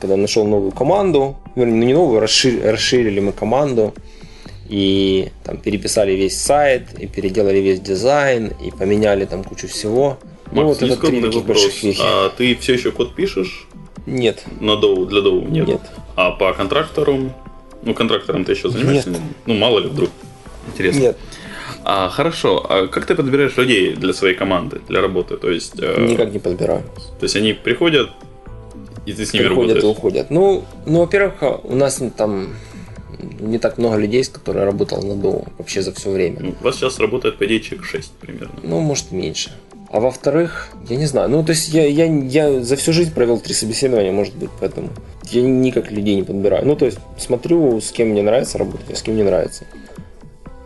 когда 0.00 0.16
нашел 0.16 0.46
новую 0.46 0.72
команду, 0.72 1.36
вернее, 1.56 1.74
ну 1.76 1.84
не 1.86 1.94
новую, 1.94 2.20
расширили, 2.20 2.66
расширили 2.66 3.20
мы 3.20 3.32
команду, 3.32 3.94
и 4.68 5.30
там 5.44 5.56
переписали 5.56 6.12
весь 6.12 6.38
сайт, 6.38 6.88
и 6.98 7.06
переделали 7.06 7.58
весь 7.58 7.80
дизайн, 7.80 8.52
и 8.62 8.70
поменяли 8.70 9.24
там 9.24 9.42
кучу 9.42 9.66
всего. 9.68 10.18
ну 10.52 10.64
Макс, 10.68 10.80
вот 10.80 10.90
это 10.90 11.00
три 11.06 11.20
таких 11.20 11.40
вопрос. 11.40 11.62
больших 11.62 11.82
вехи. 11.82 12.02
А 12.04 12.28
ты 12.30 12.54
все 12.56 12.74
еще 12.74 12.92
код 12.92 13.14
пишешь 13.14 13.66
Нет, 14.06 14.44
на 14.60 14.76
доу, 14.76 15.06
для 15.06 15.22
доу? 15.22 15.40
Нет. 15.42 15.66
нет. 15.66 15.80
А 16.14 16.30
по 16.32 16.52
контракторам? 16.52 17.32
Ну, 17.82 17.94
контрактором 17.94 18.44
ты 18.44 18.52
еще 18.52 18.68
занимаешься? 18.68 19.10
Нет. 19.10 19.20
Ну, 19.46 19.54
мало 19.54 19.78
ли 19.80 19.88
вдруг. 19.88 20.10
Интересно. 20.80 21.00
Нет, 21.00 21.16
А, 21.84 22.08
хорошо. 22.08 22.66
А 22.68 22.86
как 22.88 23.06
ты 23.06 23.14
подбираешь 23.14 23.56
людей 23.56 23.94
для 23.94 24.12
своей 24.12 24.34
команды, 24.34 24.80
для 24.88 25.00
работы? 25.00 25.36
То 25.36 25.50
есть, 25.50 25.74
э, 25.80 26.06
никак 26.06 26.32
не 26.32 26.38
подбираю. 26.38 26.82
то 27.18 27.24
есть 27.24 27.36
они 27.36 27.52
приходят, 27.52 28.10
и 29.06 29.12
ты 29.12 29.24
с 29.24 29.32
ними 29.32 29.44
Приходят 29.46 29.70
и 29.70 29.80
работаешь? 29.80 29.96
уходят. 29.98 30.30
Ну, 30.30 30.64
ну, 30.86 31.00
во-первых, 31.00 31.34
у 31.64 31.74
нас 31.74 32.00
там 32.16 32.48
не 33.40 33.58
так 33.58 33.78
много 33.78 33.96
людей, 33.96 34.22
с 34.22 34.28
которыми 34.28 34.64
работал 34.64 35.02
на 35.02 35.14
Доу 35.14 35.46
вообще 35.58 35.82
за 35.82 35.92
все 35.92 36.10
время. 36.10 36.38
Ну, 36.40 36.54
у 36.60 36.64
вас 36.64 36.76
сейчас 36.76 36.98
работает, 36.98 37.38
по 37.38 37.44
идее, 37.46 37.60
человек 37.60 37.86
6 37.86 38.12
примерно. 38.20 38.54
Ну, 38.62 38.80
может, 38.80 39.12
меньше. 39.12 39.50
А 39.90 39.98
во-вторых, 40.00 40.68
я 40.88 40.96
не 40.96 41.06
знаю. 41.06 41.28
Ну, 41.30 41.42
то 41.44 41.50
есть 41.50 41.68
я, 41.70 41.84
я, 41.86 42.04
я 42.06 42.62
за 42.62 42.76
всю 42.76 42.92
жизнь 42.92 43.12
провел 43.12 43.40
три 43.40 43.54
собеседования, 43.54 44.12
может 44.12 44.36
быть, 44.36 44.50
поэтому 44.60 44.90
я 45.30 45.42
никак 45.42 45.90
людей 45.90 46.14
не 46.14 46.22
подбираю. 46.22 46.64
Ну, 46.66 46.76
то 46.76 46.84
есть 46.86 46.98
смотрю, 47.18 47.80
с 47.80 47.90
кем 47.90 48.08
мне 48.10 48.22
нравится 48.22 48.58
работать, 48.58 48.90
а 48.90 48.94
с 48.94 49.02
кем 49.02 49.16
не 49.16 49.24
нравится. 49.24 49.64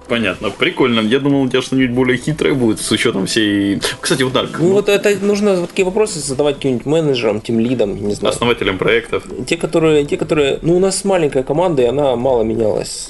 Понятно, 0.09 0.51
прикольно. 0.51 1.01
Я 1.01 1.19
думал, 1.19 1.43
у 1.43 1.49
тебя 1.49 1.63
что-нибудь 1.63 1.95
более 1.95 2.19
хитрое 2.19 2.55
будет 2.55 2.81
с 2.81 2.91
учетом 2.93 3.27
всей... 3.27 3.81
Кстати, 4.01 4.23
вот 4.23 4.33
так, 4.33 4.59
Ну, 4.59 4.73
вот 4.73 4.89
это 4.89 5.17
нужно 5.25 5.57
вот 5.61 5.71
такие 5.71 5.85
вопросы 5.85 6.19
задавать 6.19 6.57
каким-нибудь 6.57 6.87
менеджерам, 6.87 7.41
тем 7.41 7.59
лидам, 7.59 7.97
не 8.07 8.15
знаю. 8.15 8.33
основателям 8.35 8.77
проектов. 8.79 9.25
Те, 9.47 9.57
которые, 9.57 10.05
те, 10.05 10.17
которые, 10.17 10.59
ну, 10.63 10.77
у 10.77 10.79
нас 10.79 11.05
маленькая 11.05 11.43
команда, 11.43 11.83
и 11.83 11.87
она 11.87 12.17
мало 12.17 12.43
менялась. 12.43 13.09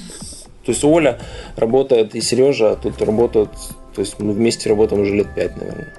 То 0.65 0.73
есть 0.73 0.85
Оля 0.85 1.21
работает, 1.57 2.15
и 2.15 2.21
Сережа 2.21 2.77
тут 2.77 3.03
работают, 3.03 3.51
то 3.95 4.01
есть 4.01 4.19
мы 4.19 4.33
вместе 4.33 4.69
работаем 4.71 5.03
уже 5.03 5.15
лет 5.15 5.27
пять, 5.35 5.57
наверное. 5.57 5.93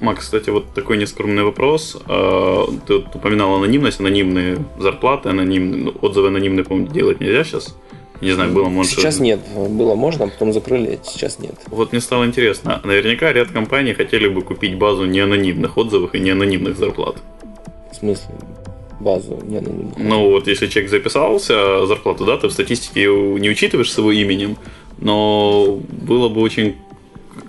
Макс, 0.00 0.24
кстати, 0.24 0.48
вот 0.48 0.72
такой 0.74 0.96
нескромный 0.96 1.42
вопрос. 1.42 1.98
А, 2.06 2.66
Ты 2.86 2.94
упоминал 2.96 3.56
анонимность, 3.56 4.00
анонимные 4.00 4.56
зарплаты, 4.78 5.28
анонимные, 5.28 5.82
ну, 5.82 5.94
отзывы 6.00 6.28
анонимные, 6.28 6.64
по-моему, 6.64 6.90
делать 6.90 7.20
нельзя 7.20 7.44
сейчас. 7.44 7.76
Не 8.20 8.32
знаю, 8.32 8.52
было, 8.52 8.68
может... 8.68 8.92
Сейчас 8.92 9.18
нет, 9.18 9.40
было 9.54 9.94
можно, 9.94 10.26
а 10.26 10.28
потом 10.28 10.52
закрыли, 10.52 10.98
сейчас 11.04 11.38
нет. 11.38 11.54
Вот 11.68 11.92
мне 11.92 12.00
стало 12.00 12.24
интересно. 12.26 12.80
Наверняка 12.84 13.32
ряд 13.32 13.48
компаний 13.50 13.94
хотели 13.94 14.28
бы 14.28 14.42
купить 14.42 14.76
базу 14.76 15.06
неанонимных 15.06 15.78
отзывов 15.78 16.14
и 16.14 16.20
неанонимных 16.20 16.76
зарплат. 16.76 17.16
В 17.92 17.96
смысле, 17.96 18.34
базу 19.00 19.38
не 19.42 19.56
анонимную. 19.58 19.94
Ну 19.98 20.30
вот, 20.30 20.46
если 20.48 20.66
человек 20.66 20.90
записался, 20.90 21.86
зарплату, 21.86 22.24
да, 22.26 22.36
ты 22.36 22.48
в 22.48 22.52
статистике 22.52 23.06
не 23.06 23.48
учитываешь 23.48 23.90
с 23.90 23.96
его 23.96 24.12
именем, 24.12 24.56
но 24.98 25.78
было 25.90 26.28
бы 26.28 26.42
очень 26.42 26.76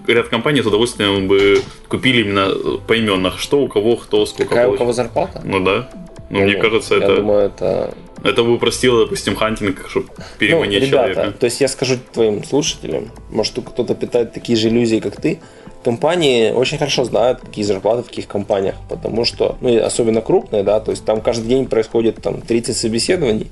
ряд 0.07 0.29
компаний 0.29 0.61
с 0.61 0.65
удовольствием 0.65 1.27
бы 1.27 1.61
купили 1.89 2.21
именно 2.21 2.49
поименных, 2.87 3.39
что 3.39 3.59
у 3.61 3.67
кого, 3.67 3.97
кто, 3.97 4.25
сколько 4.25 4.49
Какая 4.49 4.65
у 4.67 4.69
получит. 4.69 4.79
кого 4.79 4.93
зарплата? 4.93 5.41
Ну 5.43 5.59
да. 5.59 5.89
Ну, 6.29 6.39
мне 6.43 6.53
Вот. 6.53 6.61
кажется, 6.61 6.95
Я 6.95 7.03
это, 7.03 7.15
думаю, 7.17 7.39
это... 7.41 7.93
это 8.23 8.43
бы 8.43 8.53
упростило, 8.55 9.03
допустим, 9.05 9.35
хантинг, 9.35 9.87
чтобы 9.89 10.07
Ну, 10.17 10.23
переманить 10.39 10.83
ребята, 10.83 11.13
человека. 11.13 11.37
то 11.39 11.45
есть 11.45 11.61
я 11.61 11.67
скажу 11.67 11.95
твоим 12.13 12.43
слушателям, 12.43 13.11
может 13.29 13.53
кто-то 13.53 13.95
питает 13.95 14.33
такие 14.33 14.57
же 14.57 14.69
иллюзии, 14.69 14.99
как 14.99 15.19
ты, 15.19 15.39
компании 15.83 16.51
очень 16.51 16.77
хорошо 16.77 17.03
знают, 17.05 17.41
какие 17.41 17.65
зарплаты 17.65 18.03
в 18.03 18.07
каких 18.07 18.27
компаниях, 18.27 18.75
потому 18.89 19.25
что, 19.25 19.57
ну, 19.61 19.83
особенно 19.83 20.21
крупные, 20.21 20.63
да, 20.63 20.79
то 20.79 20.91
есть 20.91 21.03
там 21.05 21.21
каждый 21.21 21.47
день 21.47 21.65
происходит 21.67 22.21
там 22.21 22.41
30 22.41 22.77
собеседований, 22.77 23.47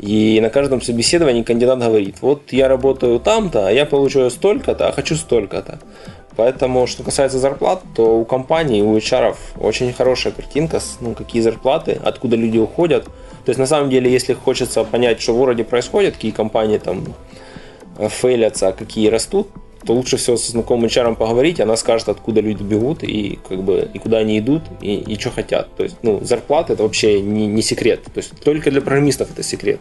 и 0.00 0.40
на 0.40 0.48
каждом 0.48 0.80
собеседовании 0.80 1.42
кандидат 1.42 1.78
говорит, 1.78 2.16
вот 2.22 2.52
я 2.52 2.68
работаю 2.68 3.20
там-то, 3.20 3.66
а 3.66 3.70
я 3.70 3.84
получаю 3.84 4.30
столько-то, 4.30 4.88
а 4.88 4.92
хочу 4.92 5.14
столько-то. 5.14 5.78
Поэтому, 6.36 6.86
что 6.86 7.02
касается 7.02 7.38
зарплат, 7.38 7.82
то 7.94 8.18
у 8.18 8.24
компаний, 8.24 8.82
у 8.82 8.96
HR 8.96 9.36
очень 9.58 9.92
хорошая 9.92 10.32
картинка, 10.32 10.80
ну, 11.00 11.12
какие 11.14 11.42
зарплаты, 11.42 12.00
откуда 12.02 12.36
люди 12.36 12.56
уходят. 12.56 13.04
То 13.44 13.50
есть, 13.50 13.58
на 13.58 13.66
самом 13.66 13.90
деле, 13.90 14.10
если 14.10 14.32
хочется 14.32 14.84
понять, 14.84 15.20
что 15.20 15.34
в 15.34 15.36
городе 15.36 15.64
происходит, 15.64 16.14
какие 16.14 16.30
компании 16.30 16.78
там 16.78 17.04
э, 17.98 18.08
фейлятся, 18.08 18.68
а 18.68 18.72
какие 18.72 19.08
растут, 19.08 19.48
то 19.86 19.94
лучше 19.94 20.16
всего 20.16 20.36
со 20.36 20.50
знакомым 20.50 20.86
HR 20.86 21.16
поговорить, 21.16 21.60
она 21.60 21.76
скажет, 21.76 22.08
откуда 22.08 22.40
люди 22.40 22.62
бегут 22.62 23.02
и 23.02 23.38
как 23.48 23.62
бы 23.62 23.88
и 23.92 23.98
куда 23.98 24.18
они 24.18 24.38
идут 24.38 24.62
и, 24.80 24.96
и 24.96 25.18
что 25.18 25.30
хотят. 25.30 25.74
То 25.76 25.84
есть, 25.84 25.96
ну, 26.02 26.20
зарплата 26.22 26.74
это 26.74 26.82
вообще 26.82 27.20
не, 27.20 27.46
не 27.46 27.62
секрет. 27.62 28.02
То 28.04 28.18
есть 28.18 28.32
только 28.44 28.70
для 28.70 28.80
программистов 28.80 29.30
это 29.30 29.42
секрет. 29.42 29.80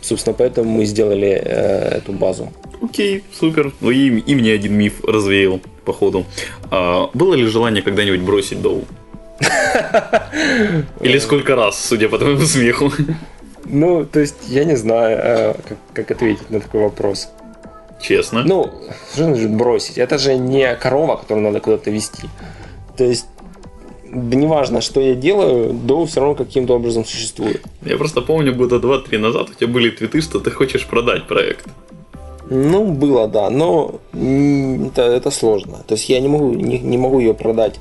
Собственно, 0.00 0.34
поэтому 0.34 0.70
мы 0.70 0.84
сделали 0.84 1.40
э, 1.44 1.98
эту 1.98 2.12
базу. 2.12 2.52
Окей, 2.82 3.24
супер. 3.32 3.72
Ну 3.80 3.90
и, 3.90 4.18
и 4.18 4.34
мне 4.34 4.52
один 4.52 4.74
миф 4.74 5.04
развеял, 5.04 5.60
походу. 5.84 6.24
А, 6.70 7.10
было 7.14 7.34
ли 7.34 7.46
желание 7.46 7.82
когда-нибудь 7.82 8.20
бросить 8.20 8.60
доу? 8.60 8.84
Или 11.00 11.18
сколько 11.18 11.54
раз, 11.54 11.84
судя 11.84 12.08
по 12.08 12.18
твоему 12.18 12.40
смеху? 12.40 12.92
Ну, 13.64 14.04
то 14.04 14.20
есть, 14.20 14.36
я 14.48 14.64
не 14.64 14.76
знаю, 14.76 15.18
э, 15.22 15.54
как, 15.68 15.78
как 15.92 16.10
ответить 16.10 16.50
на 16.50 16.60
такой 16.60 16.82
вопрос. 16.82 17.28
Честно. 18.00 18.44
Ну, 18.44 18.70
что 19.12 19.24
значит 19.24 19.50
бросить? 19.50 19.98
Это 19.98 20.18
же 20.18 20.36
не 20.36 20.74
корова, 20.76 21.16
которую 21.16 21.44
надо 21.44 21.60
куда-то 21.60 21.90
вести. 21.90 22.28
То 22.96 23.04
есть, 23.04 23.26
да 24.10 24.36
неважно, 24.36 24.80
что 24.80 25.00
я 25.00 25.14
делаю, 25.14 25.72
доу 25.72 26.06
все 26.06 26.20
равно 26.20 26.34
каким-то 26.34 26.74
образом 26.74 27.04
существует. 27.04 27.62
Я 27.82 27.96
просто 27.96 28.20
помню, 28.22 28.54
года 28.54 28.78
два-три 28.78 29.18
назад 29.18 29.50
у 29.50 29.54
тебя 29.54 29.68
были 29.68 29.90
твиты, 29.90 30.20
что 30.20 30.40
ты 30.40 30.50
хочешь 30.50 30.86
продать 30.86 31.26
проект. 31.26 31.66
Ну, 32.50 32.86
было, 32.86 33.28
да, 33.28 33.50
но 33.50 34.00
это, 34.12 35.02
это 35.02 35.30
сложно. 35.30 35.78
То 35.86 35.94
есть 35.94 36.08
я 36.08 36.20
не 36.20 36.28
могу, 36.28 36.54
не, 36.54 36.78
не 36.78 36.96
могу 36.96 37.18
ее 37.18 37.34
продать, 37.34 37.78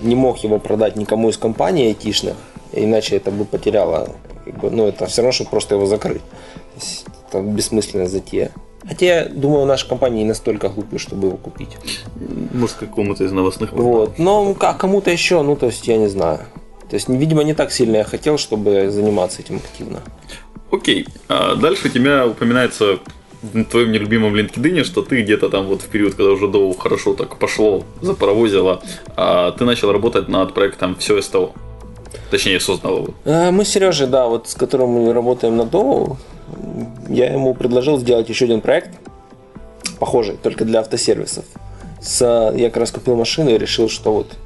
не 0.00 0.14
мог 0.14 0.38
его 0.38 0.58
продать 0.58 0.96
никому 0.96 1.28
из 1.28 1.36
компаний 1.36 1.86
айтишных, 1.86 2.36
иначе 2.72 3.16
это 3.16 3.32
бы 3.32 3.44
потеряло, 3.44 4.10
как 4.44 4.58
бы, 4.60 4.70
ну, 4.70 4.86
это 4.86 5.06
все 5.06 5.22
равно, 5.22 5.32
что 5.32 5.44
просто 5.44 5.74
его 5.74 5.86
закрыть. 5.86 6.22
То 6.22 6.80
есть 6.80 7.04
это 7.28 7.40
бессмысленная 7.40 8.06
затея. 8.06 8.52
Хотя 8.86 9.28
думаю, 9.28 9.66
наши 9.66 9.86
компании 9.88 10.22
не 10.22 10.28
настолько 10.28 10.68
глупые, 10.68 10.98
чтобы 10.98 11.28
его 11.28 11.36
купить. 11.36 11.76
Может, 12.52 12.76
какому-то 12.76 13.24
из 13.24 13.32
новостных 13.32 13.70
порталов. 13.70 14.08
Вот. 14.08 14.18
Но 14.18 14.56
а 14.60 14.74
кому-то 14.74 15.10
еще, 15.10 15.42
ну, 15.42 15.56
то 15.56 15.66
есть 15.66 15.86
я 15.86 15.96
не 15.96 16.08
знаю. 16.08 16.40
То 16.88 16.94
есть, 16.94 17.08
видимо, 17.08 17.44
не 17.44 17.54
так 17.54 17.72
сильно 17.72 17.98
я 17.98 18.04
хотел, 18.04 18.38
чтобы 18.38 18.90
заниматься 18.90 19.42
этим 19.42 19.56
активно. 19.56 20.00
Окей. 20.72 21.06
А 21.28 21.54
дальше 21.56 21.88
у 21.88 21.90
тебя 21.90 22.26
упоминается 22.26 22.98
в 23.42 23.64
твоем 23.64 23.92
нелюбимом 23.92 24.34
LinkedIn, 24.34 24.84
что 24.84 25.02
ты 25.02 25.22
где-то 25.22 25.48
там 25.48 25.66
вот 25.66 25.82
в 25.82 25.86
период, 25.86 26.14
когда 26.14 26.32
уже 26.32 26.48
доу 26.48 26.72
хорошо 26.74 27.14
так 27.14 27.38
пошло, 27.38 27.84
запаровозило, 28.00 28.82
а 29.16 29.52
ты 29.52 29.64
начал 29.64 29.92
работать 29.92 30.28
над 30.28 30.52
проектом 30.52 30.94
«Все 30.96 31.20
СТО». 31.22 31.52
Точнее, 32.30 32.60
создал 32.60 32.96
его. 32.98 33.08
А, 33.24 33.50
Мы 33.50 33.64
с 33.64 33.68
Сережей, 33.68 34.06
да, 34.06 34.26
вот 34.26 34.48
с 34.48 34.54
которым 34.54 34.90
мы 34.90 35.12
работаем 35.12 35.56
на 35.56 35.64
Доу, 35.64 36.16
я 37.08 37.32
ему 37.32 37.54
предложил 37.54 37.98
сделать 37.98 38.28
еще 38.28 38.44
один 38.46 38.60
проект, 38.60 38.90
похожий, 39.98 40.36
только 40.42 40.64
для 40.64 40.80
автосервисов. 40.80 41.44
С, 42.00 42.20
я 42.56 42.68
как 42.70 42.78
раз 42.78 42.90
купил 42.92 43.16
машину 43.16 43.50
и 43.50 43.58
решил, 43.58 43.88
что 43.88 44.12
вот 44.12 44.36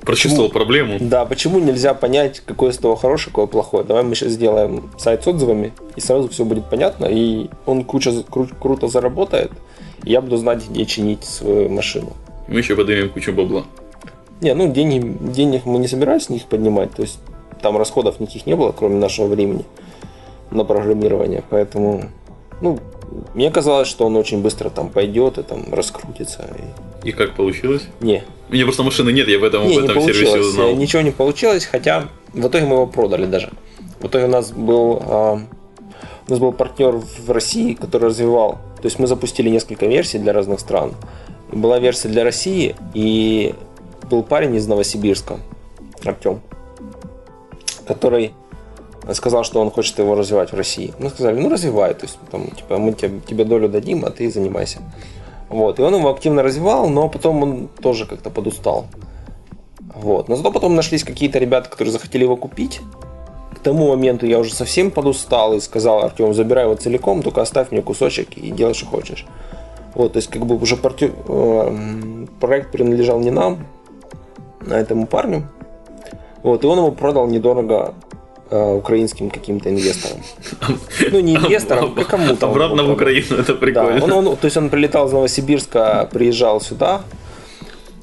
Прочувствовал 0.00 0.50
проблему. 0.50 0.98
Да, 1.00 1.24
почему 1.24 1.58
нельзя 1.58 1.92
понять, 1.92 2.40
какое 2.46 2.70
из 2.70 2.78
того 2.78 2.94
хорошее, 2.94 3.32
какое 3.32 3.46
плохое? 3.46 3.82
Давай 3.84 4.04
мы 4.04 4.14
сейчас 4.14 4.30
сделаем 4.32 4.88
сайт 4.98 5.24
с 5.24 5.26
отзывами, 5.26 5.72
и 5.96 6.00
сразу 6.00 6.28
все 6.28 6.44
будет 6.44 6.70
понятно, 6.70 7.06
и 7.06 7.50
он 7.66 7.82
куча, 7.84 8.10
кру- 8.10 8.54
круто 8.60 8.86
заработает, 8.86 9.50
и 10.04 10.10
я 10.12 10.20
буду 10.20 10.36
знать, 10.36 10.62
где 10.70 10.86
чинить 10.86 11.24
свою 11.24 11.68
машину. 11.70 12.12
Мы 12.46 12.60
еще 12.60 12.76
поднимем 12.76 13.10
кучу 13.10 13.32
бабла. 13.32 13.64
Не, 14.40 14.54
ну 14.54 14.70
деньги, 14.72 15.16
денег 15.32 15.64
мы 15.64 15.78
не 15.78 15.88
собирались 15.88 16.28
них 16.28 16.44
поднимать, 16.46 16.92
то 16.92 17.02
есть 17.02 17.18
там 17.62 17.76
расходов 17.78 18.20
никаких 18.20 18.46
не 18.46 18.54
было, 18.54 18.72
кроме 18.72 18.96
нашего 18.96 19.26
времени 19.26 19.64
на 20.50 20.64
программирование, 20.64 21.42
поэтому, 21.48 22.04
ну, 22.60 22.78
мне 23.34 23.50
казалось, 23.50 23.88
что 23.88 24.04
он 24.06 24.16
очень 24.16 24.42
быстро 24.42 24.68
там 24.68 24.90
пойдет 24.90 25.38
и 25.38 25.42
там 25.42 25.72
раскрутится. 25.72 26.44
и- 27.02 27.08
И 27.08 27.12
как 27.12 27.34
получилось? 27.34 27.82
Не, 28.00 28.24
У 28.50 28.52
меня 28.54 28.64
просто 28.64 28.82
машины 28.82 29.10
нет, 29.12 29.26
я 29.28 29.38
не, 29.38 29.78
в 29.78 29.80
не 29.80 29.84
этом 29.86 30.00
сервисе 30.02 30.24
получилось, 30.24 30.46
узнал. 30.46 30.74
ничего 30.74 31.02
не 31.02 31.10
получилось, 31.12 31.64
хотя 31.64 32.04
в 32.32 32.46
итоге 32.46 32.66
мы 32.66 32.74
его 32.74 32.86
продали 32.86 33.26
даже. 33.26 33.50
В 34.00 34.06
итоге 34.06 34.26
у 34.26 34.28
нас 34.28 34.50
был, 34.52 35.02
а, 35.06 35.40
у 36.28 36.30
нас 36.30 36.38
был 36.38 36.52
партнер 36.52 36.96
в 36.96 37.30
России, 37.30 37.74
который 37.74 38.08
развивал, 38.10 38.58
то 38.82 38.84
есть 38.84 38.98
мы 38.98 39.06
запустили 39.06 39.48
несколько 39.48 39.86
версий 39.86 40.18
для 40.18 40.32
разных 40.32 40.60
стран. 40.60 40.92
Была 41.52 41.78
версия 41.78 42.08
для 42.08 42.22
России, 42.24 42.74
и 42.92 43.54
был 44.08 44.22
парень 44.22 44.54
из 44.54 44.66
Новосибирска, 44.66 45.38
Артем, 46.04 46.40
который 47.86 48.32
сказал, 49.12 49.44
что 49.44 49.60
он 49.60 49.70
хочет 49.70 49.98
его 49.98 50.14
развивать 50.14 50.52
в 50.52 50.56
России. 50.56 50.92
Мы 50.98 51.10
сказали, 51.10 51.38
ну 51.38 51.48
развивай, 51.48 51.94
то 51.94 52.06
есть 52.06 52.18
там, 52.30 52.48
типа, 52.48 52.78
мы 52.78 52.92
тебе, 52.92 53.20
тебе 53.20 53.44
долю 53.44 53.68
дадим, 53.68 54.04
а 54.04 54.10
ты 54.10 54.30
занимайся. 54.30 54.80
Вот, 55.48 55.78
и 55.78 55.82
он 55.82 55.94
его 55.94 56.10
активно 56.10 56.42
развивал, 56.42 56.88
но 56.88 57.08
потом 57.08 57.42
он 57.42 57.68
тоже 57.80 58.06
как-то 58.06 58.30
подустал. 58.30 58.86
Вот. 59.94 60.28
Но 60.28 60.36
зато 60.36 60.50
потом 60.50 60.74
нашлись 60.74 61.04
какие-то 61.04 61.38
ребята, 61.38 61.70
которые 61.70 61.92
захотели 61.92 62.24
его 62.24 62.36
купить. 62.36 62.80
К 63.54 63.58
тому 63.60 63.88
моменту 63.88 64.26
я 64.26 64.38
уже 64.38 64.52
совсем 64.52 64.90
подустал 64.90 65.54
и 65.54 65.60
сказал, 65.60 66.04
Артем, 66.04 66.34
забирай 66.34 66.64
его 66.64 66.74
целиком, 66.74 67.22
только 67.22 67.42
оставь 67.42 67.70
мне 67.70 67.82
кусочек 67.82 68.36
и 68.36 68.50
делай, 68.50 68.74
что 68.74 68.86
хочешь. 68.86 69.26
Вот, 69.94 70.12
то 70.12 70.18
есть 70.18 70.28
как 70.28 70.44
бы 70.44 70.56
уже 70.56 70.76
э, 70.76 72.26
проект 72.38 72.70
принадлежал 72.70 73.18
не 73.20 73.30
нам, 73.30 73.66
этому 74.74 75.06
парню. 75.06 75.42
Вот, 76.42 76.64
и 76.64 76.66
он 76.66 76.78
его 76.78 76.92
продал 76.92 77.26
недорого 77.26 77.94
э, 78.50 78.74
украинским 78.74 79.30
каким-то 79.30 79.68
инвесторам. 79.70 80.18
Ну, 81.12 81.20
не 81.20 81.34
инвесторам, 81.34 81.94
а 81.96 82.04
кому-то. 82.04 82.46
Обратно 82.48 82.84
в. 82.84 82.90
Украину, 82.92 83.36
это 83.36 83.54
прикольно. 83.54 83.98
Да, 84.06 84.16
он, 84.16 84.26
он- 84.28 84.36
то 84.36 84.44
есть 84.44 84.56
он 84.56 84.70
прилетал 84.70 85.06
из 85.08 85.12
Новосибирска, 85.12 86.08
приезжал 86.12 86.60
сюда, 86.60 87.00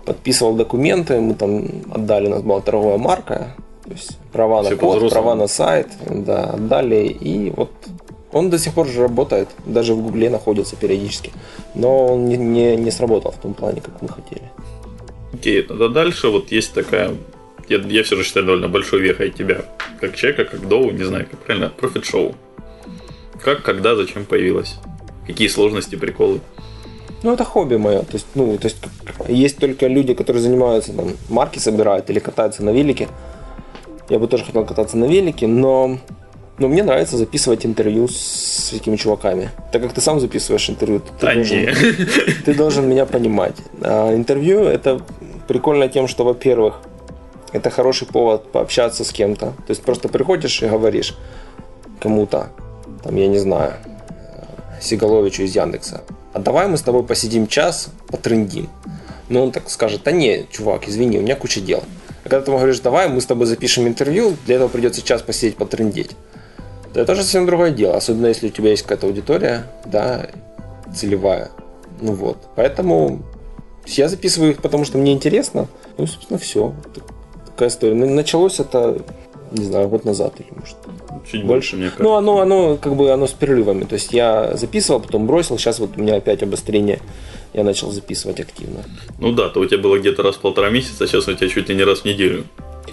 подписывал 0.06 0.54
документы, 0.56 1.20
мы 1.22 1.34
там 1.34 1.66
отдали, 1.94 2.28
у 2.28 2.32
нас 2.32 2.42
была 2.42 2.60
торговая 2.60 2.98
марка, 2.98 3.56
то 3.86 3.92
есть 3.92 4.18
права 4.32 4.62
на 4.64 4.76
код, 4.76 5.10
права 5.10 5.36
на 5.36 5.48
сайт, 5.48 5.88
да, 6.10 6.44
отдали, 6.54 7.06
и 7.08 7.52
вот 7.56 7.72
он 8.34 8.50
до 8.50 8.58
сих 8.58 8.74
пор 8.74 8.88
же 8.88 9.02
работает, 9.04 9.48
даже 9.66 9.94
в 9.94 10.02
Гугле 10.02 10.30
находится 10.30 10.76
периодически, 10.76 11.32
но 11.76 12.08
он 12.08 12.26
не, 12.26 12.36
не, 12.36 12.76
не 12.76 12.92
сработал 12.92 13.32
в 13.32 13.38
том 13.38 13.54
плане, 13.54 13.80
как 13.80 14.02
мы 14.02 14.10
хотели. 14.10 14.52
Окей, 15.34 15.64
тогда 15.64 15.88
дальше 15.88 16.30
вот 16.30 16.52
есть 16.52 16.74
такая, 16.74 17.12
я, 17.68 17.78
я 17.78 18.04
все 18.04 18.16
же 18.16 18.24
считаю 18.24 18.46
довольно 18.46 18.68
большой 18.70 19.02
вехой 19.02 19.32
тебя, 19.32 19.66
как 20.00 20.16
человека, 20.16 20.46
как 20.46 20.68
DOU, 20.68 20.92
не 20.92 21.04
знаю, 21.04 21.28
как 21.30 21.40
правильно, 21.40 21.70
Profit 21.70 22.06
Show. 22.06 22.36
Как, 23.44 23.62
когда, 23.64 23.96
зачем 23.96 24.26
появилось? 24.26 24.76
Какие 25.28 25.48
сложности, 25.48 25.96
приколы? 25.96 26.40
Ну, 27.24 27.34
это 27.34 27.46
хобби 27.46 27.78
мое. 27.78 28.00
То 28.00 28.14
есть, 28.14 28.28
ну, 28.36 28.58
то 28.58 28.68
есть, 28.68 28.78
есть 29.30 29.58
только 29.58 29.88
люди, 29.88 30.14
которые 30.14 30.42
занимаются, 30.42 30.94
там, 30.94 31.14
марки 31.30 31.60
собирают 31.60 32.10
или 32.10 32.20
катаются 32.20 32.64
на 32.64 32.72
велике. 32.72 33.08
Я 34.10 34.20
бы 34.20 34.28
тоже 34.28 34.44
хотел 34.44 34.66
кататься 34.66 34.98
на 34.98 35.06
велике, 35.06 35.48
но, 35.48 35.98
но 36.58 36.68
мне 36.68 36.84
нравится 36.84 37.18
записывать 37.18 37.66
интервью 37.66 38.10
с 38.10 38.74
этими 38.74 38.98
чуваками. 38.98 39.50
Так 39.72 39.82
как 39.82 39.94
ты 39.94 40.02
сам 40.02 40.20
записываешь 40.20 40.70
интервью, 40.70 41.00
ты, 41.00 41.12
Да 41.22 41.34
должен, 41.34 41.58
не. 41.58 41.66
ты 42.46 42.54
должен 42.54 42.90
меня 42.90 43.06
понимать. 43.06 43.56
А 43.82 44.14
интервью 44.14 44.60
это 44.60 45.02
прикольно 45.48 45.88
тем, 45.90 46.08
что, 46.08 46.24
во-первых, 46.24 46.80
это 47.52 47.70
хороший 47.70 48.08
повод 48.08 48.52
пообщаться 48.52 49.04
с 49.04 49.12
кем-то. 49.12 49.48
То 49.48 49.70
есть 49.70 49.84
просто 49.84 50.10
приходишь 50.10 50.62
и 50.62 50.68
говоришь 50.68 51.16
кому-то, 52.00 52.50
там, 53.04 53.16
я 53.16 53.28
не 53.28 53.38
знаю, 53.38 53.74
Сигаловичу 54.82 55.44
из 55.44 55.56
Яндекса, 55.56 56.04
а 56.34 56.40
давай 56.40 56.68
мы 56.68 56.78
с 56.78 56.82
тобой 56.82 57.04
посидим 57.04 57.48
час, 57.48 57.90
потрындим. 58.08 58.70
Но 59.30 59.44
он 59.44 59.52
так 59.52 59.70
скажет, 59.70 60.02
да 60.04 60.12
не, 60.12 60.46
чувак, 60.52 60.88
извини, 60.88 61.20
у 61.20 61.22
меня 61.22 61.36
куча 61.36 61.62
дел. 61.62 61.84
А 62.26 62.30
когда 62.30 62.42
ты 62.42 62.52
ему 62.52 62.58
говоришь, 62.58 62.80
давай 62.80 63.08
мы 63.08 63.22
с 63.22 63.26
тобой 63.26 63.46
запишем 63.46 63.88
интервью, 63.88 64.36
для 64.46 64.56
этого 64.56 64.68
придется 64.68 65.02
час 65.02 65.22
посидеть, 65.22 65.56
потрындеть. 65.56 66.12
То 66.94 67.00
это 67.00 67.14
уже 67.14 67.24
совсем 67.24 67.46
другое 67.46 67.72
дело, 67.72 67.98
особенно 67.98 68.28
если 68.28 68.48
у 68.48 68.52
тебя 68.52 68.72
есть 68.72 68.84
какая-то 68.84 69.08
аудитория, 69.08 69.64
да, 69.86 70.28
целевая. 70.94 71.50
Ну 72.02 72.14
вот, 72.14 72.38
поэтому 72.56 73.24
Я 73.86 74.08
записываю 74.08 74.52
их, 74.52 74.62
потому 74.62 74.86
что 74.86 74.98
мне 74.98 75.14
интересно. 75.14 75.68
Ну, 75.98 76.08
собственно, 76.08 76.40
все. 76.40 76.74
Такая 77.46 77.70
история. 77.70 77.94
Началось 77.94 78.60
это, 78.60 79.02
не 79.52 79.66
знаю, 79.66 79.88
год 79.90 80.06
назад 80.06 80.34
или 80.40 80.48
может 80.58 80.78
Чуть 81.30 81.46
больше, 81.46 81.76
мне 81.76 81.86
кажется. 81.86 82.04
Ну, 82.04 82.16
оно, 82.16 82.40
оно 82.40 82.78
как 82.78 82.96
бы 82.96 83.12
оно 83.12 83.28
с 83.28 83.32
перерывами. 83.32 83.86
То 83.86 83.94
есть 83.94 84.12
я 84.12 84.56
записывал, 84.56 85.00
потом 85.00 85.26
бросил. 85.26 85.58
Сейчас 85.58 85.80
вот 85.80 85.92
у 85.96 86.02
меня 86.02 86.16
опять 86.16 86.44
обострение. 86.44 87.00
Я 87.54 87.64
начал 87.64 87.92
записывать 87.92 88.40
активно. 88.40 88.84
Ну 89.20 89.32
да, 89.32 89.50
то 89.50 89.60
у 89.60 89.66
тебя 89.66 89.78
было 89.78 90.00
где-то 90.00 90.24
раз 90.24 90.36
в 90.36 90.40
полтора 90.40 90.70
месяца, 90.70 91.04
а 91.04 91.08
сейчас 91.08 91.28
у 91.28 91.34
тебя 91.34 91.48
чуть 91.48 91.70
ли 91.70 91.76
не 91.76 91.84
раз 91.84 92.00
в 92.00 92.06
неделю. 92.06 92.46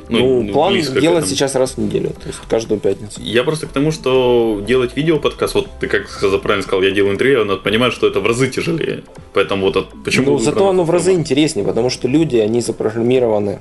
Ну, 0.09 0.43
ну 0.43 0.53
план 0.53 0.81
делать 0.81 1.29
сейчас 1.29 1.55
раз 1.55 1.73
в 1.73 1.79
неделю, 1.79 2.11
то 2.11 2.27
есть 2.27 2.39
каждую 2.49 2.81
пятницу. 2.81 3.21
Я 3.23 3.45
просто 3.45 3.67
к 3.67 3.71
тому, 3.71 3.93
что 3.93 4.63
делать 4.67 4.97
видео 4.97 5.19
подкаст, 5.19 5.55
вот 5.55 5.69
ты 5.81 5.87
как 5.87 6.09
правильно 6.43 6.63
сказал, 6.63 6.83
я 6.83 6.91
делаю 6.91 7.15
интервью, 7.15 7.45
надо 7.45 7.61
понимать, 7.61 7.93
что 7.93 8.07
это 8.07 8.21
в 8.21 8.27
разы 8.27 8.49
тяжелее. 8.49 9.05
Поэтому 9.33 9.67
вот 9.67 9.89
почему. 10.05 10.33
Ну, 10.33 10.39
зато 10.39 10.69
оно 10.69 10.85
в 10.85 10.91
разы 10.91 11.13
интереснее, 11.13 11.65
потому 11.65 11.91
что 11.91 12.09
люди, 12.09 12.37
они 12.37 12.61
запрограммированы 12.61 13.61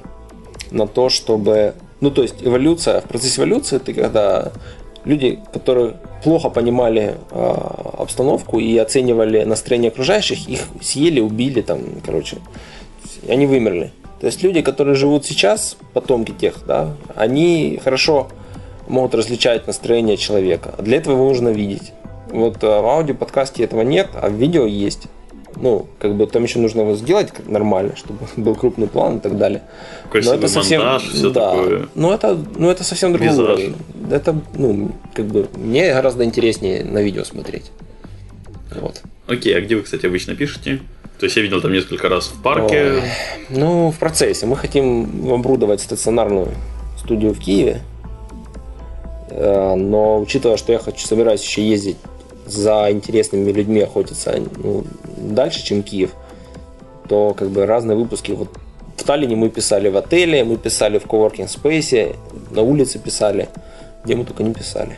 на 0.72 0.88
то, 0.88 1.10
чтобы. 1.10 1.76
Ну, 2.02 2.12
то 2.12 2.22
есть 2.22 2.36
эволюция, 2.42 3.02
в 3.02 3.06
процессе 3.06 3.42
эволюции 3.42 3.78
ты 3.78 3.94
когда 3.94 4.52
люди, 5.06 5.40
которые 5.54 5.96
плохо 6.24 6.50
понимали 6.50 7.16
э, 7.32 7.56
обстановку 7.98 8.60
и 8.60 8.78
оценивали 8.78 9.44
настроение 9.44 9.90
окружающих, 9.90 10.48
их 10.48 10.62
съели, 10.82 11.20
убили, 11.20 11.62
там, 11.62 11.80
короче, 12.06 12.38
они 13.28 13.46
вымерли. 13.46 13.92
То 14.20 14.26
есть 14.26 14.44
люди, 14.44 14.62
которые 14.62 14.96
живут 14.96 15.26
сейчас, 15.26 15.78
потомки 15.94 16.32
тех, 16.32 16.56
да, 16.68 16.96
они 17.16 17.80
хорошо 17.84 18.30
могут 18.88 19.16
различать 19.16 19.68
настроение 19.68 20.18
человека. 20.18 20.74
Для 20.80 20.98
этого 20.98 21.14
его 21.14 21.30
нужно 21.30 21.50
видеть. 21.50 21.94
Вот 22.30 22.58
а, 22.64 22.82
в 22.82 22.86
аудиоподкасте 22.86 23.64
этого 23.64 23.82
нет, 23.82 24.10
а 24.14 24.30
в 24.30 24.34
видео 24.34 24.66
есть. 24.66 25.08
Ну, 25.56 25.88
как 26.00 26.16
бы 26.16 26.26
там 26.28 26.44
еще 26.44 26.60
нужно 26.60 26.82
его 26.82 26.96
сделать 26.96 27.32
нормально, 27.48 27.96
чтобы 27.96 28.20
был 28.38 28.56
крупный 28.56 28.88
план 28.88 29.18
и 29.18 29.20
так 29.20 29.38
далее. 29.38 29.64
Красивый 30.12 30.38
но 30.38 30.44
это 30.44 30.54
совсем, 30.54 30.82
монтаж, 30.82 31.10
все 31.10 31.30
да, 31.30 31.52
такое. 31.52 31.90
Но 31.96 32.14
это, 32.14 32.38
ну, 32.58 32.70
это 32.70 32.84
совсем 32.84 33.14
другой 33.14 33.30
Визаж. 33.30 33.46
уровень. 33.46 33.76
Это, 34.12 34.36
ну, 34.54 34.92
как 35.14 35.26
бы, 35.26 35.48
мне 35.56 35.94
гораздо 35.94 36.24
интереснее 36.24 36.84
на 36.84 37.02
видео 37.02 37.24
смотреть. 37.24 37.72
Вот. 38.80 39.02
Окей, 39.28 39.56
а 39.56 39.62
где 39.62 39.76
вы, 39.76 39.84
кстати, 39.84 40.06
обычно 40.06 40.36
пишете? 40.36 40.82
То 41.20 41.26
есть 41.26 41.36
я 41.36 41.44
видел 41.44 41.62
там 41.62 41.74
несколько 41.74 42.08
раз 42.08 42.28
в 42.28 42.42
парке. 42.42 42.94
Ой. 42.94 43.02
Ну, 43.50 43.92
в 43.92 44.00
процессе. 44.00 44.46
Мы 44.46 44.56
хотим 44.56 45.32
оборудовать 45.32 45.82
стационарную 45.82 46.48
студию 46.98 47.34
в 47.34 47.40
Киеве. 47.40 47.82
Э, 49.30 49.76
но 49.76 50.20
учитывая, 50.20 50.56
что 50.56 50.72
я 50.72 50.80
хочу, 50.80 51.06
собираюсь 51.06 51.44
еще 51.44 51.68
ездить 51.68 51.98
за 52.46 52.90
интересными 52.90 53.52
людьми, 53.52 53.82
охотиться 53.82 54.42
ну, 54.58 54.86
дальше, 55.18 55.64
чем 55.64 55.84
Киев, 55.84 56.12
то 57.08 57.34
как 57.34 57.50
бы 57.50 57.66
разные 57.66 57.98
выпуски. 57.98 58.32
Вот 58.32 58.50
в 58.96 59.04
Таллине 59.04 59.36
мы 59.36 59.50
писали 59.50 59.90
в 59.90 59.98
отеле, 59.98 60.46
мы 60.46 60.58
писали 60.58 61.00
в 61.00 61.06
coworking 61.06 61.50
space 61.50 61.97
е, 61.97 62.16
на 62.52 62.62
улице 62.62 62.98
писали, 62.98 63.50
где 64.04 64.16
мы 64.16 64.26
только 64.26 64.44
не 64.44 64.54
писали. 64.54 64.98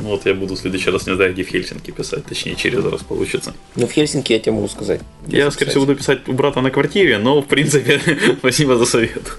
Ну, 0.00 0.10
вот 0.10 0.26
я 0.26 0.34
буду 0.34 0.54
в 0.54 0.58
следующий 0.58 0.90
раз 0.90 1.06
не 1.06 1.14
знаю, 1.14 1.32
где 1.32 1.44
в 1.44 1.48
Хельсинки 1.48 1.90
писать, 1.90 2.24
точнее 2.24 2.56
через 2.56 2.84
раз 2.84 3.02
получится. 3.02 3.54
Ну 3.76 3.86
в 3.86 3.92
Хельсинки 3.92 4.32
я 4.32 4.38
тебе 4.38 4.52
могу 4.52 4.68
сказать. 4.68 5.00
Я, 5.26 5.50
скорее 5.50 5.70
всего, 5.70 5.84
буду 5.86 5.96
писать 5.96 6.28
у 6.28 6.32
брата 6.32 6.60
на 6.60 6.70
квартире, 6.70 7.18
но 7.18 7.40
в 7.40 7.46
принципе, 7.46 8.00
спасибо 8.38 8.76
за 8.76 8.86
совет. 8.86 9.32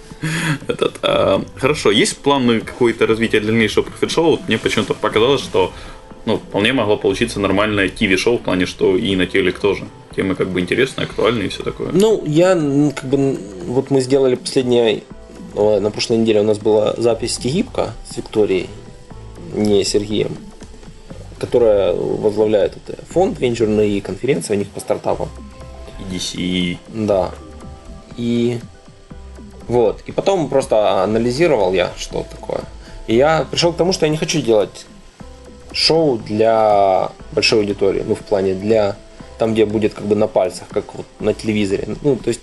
Этот, 0.68 0.98
а, 1.04 1.44
хорошо, 1.56 1.92
есть 1.92 2.18
план 2.18 2.48
на 2.48 2.60
какое-то 2.60 3.06
развитие 3.06 3.42
дальнейшего 3.42 3.84
Profit 3.84 4.14
Show? 4.14 4.40
Мне 4.48 4.58
почему-то 4.58 4.94
показалось, 4.94 5.42
что 5.42 5.72
ну, 6.26 6.38
вполне 6.38 6.74
могло 6.74 6.98
получиться 6.98 7.40
нормальное 7.40 7.90
ТВ-шоу 7.90 8.38
в 8.38 8.42
плане, 8.42 8.66
что 8.66 8.98
и 8.98 9.16
на 9.16 9.28
телек 9.28 9.60
тоже. 9.60 9.86
Темы 10.16 10.36
как 10.36 10.50
бы 10.50 10.60
интересные, 10.60 11.06
актуальные 11.06 11.48
и 11.48 11.50
все 11.50 11.64
такое. 11.64 11.90
Ну, 11.92 12.24
я 12.26 12.56
как 12.96 13.10
бы, 13.10 13.38
вот 13.68 13.92
мы 13.92 14.02
сделали 14.02 14.36
последнее, 14.36 15.04
на 15.54 15.92
прошлой 15.92 16.18
неделе 16.18 16.42
у 16.42 16.44
нас 16.44 16.58
была 16.58 16.96
запись 16.98 17.38
Тигибка 17.38 17.94
с 18.10 18.18
Викторией, 18.18 18.70
не 19.56 19.84
Сергеем, 19.84 20.38
которая 21.40 21.94
возглавляет 21.94 22.78
это 22.78 23.04
фонд 23.06 23.40
венчурный 23.40 23.92
и 23.92 24.02
конференция 24.02 24.56
у 24.56 24.58
них 24.58 24.70
по 24.70 24.80
стартапам. 24.80 25.30
EDC. 26.00 26.78
Да. 26.90 27.32
И 28.18 28.60
вот. 29.68 30.02
И 30.06 30.12
потом 30.12 30.50
просто 30.50 31.04
анализировал 31.04 31.74
я, 31.74 31.92
что 31.98 32.26
такое. 32.30 32.62
И 33.08 33.16
я 33.16 33.46
пришел 33.50 33.74
к 33.74 33.78
тому, 33.78 33.94
что 33.94 34.06
я 34.06 34.12
не 34.12 34.18
хочу 34.18 34.42
делать 34.42 34.86
шоу 35.72 36.18
для 36.18 37.12
большой 37.32 37.60
аудитории. 37.60 38.04
Ну, 38.08 38.16
в 38.16 38.20
плане 38.20 38.54
для 38.54 38.96
там, 39.38 39.54
где 39.54 39.66
будет 39.66 39.94
как 39.94 40.06
бы 40.06 40.16
на 40.16 40.28
пальцах, 40.28 40.68
как 40.70 40.96
вот 40.96 41.06
на 41.20 41.34
телевизоре. 41.34 41.88
Ну, 42.02 42.16
то 42.16 42.30
есть 42.30 42.42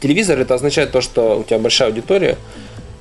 телевизор 0.00 0.38
это 0.40 0.54
означает 0.54 0.90
то, 0.90 1.00
что 1.00 1.38
у 1.38 1.44
тебя 1.44 1.58
большая 1.58 1.88
аудитория, 1.88 2.36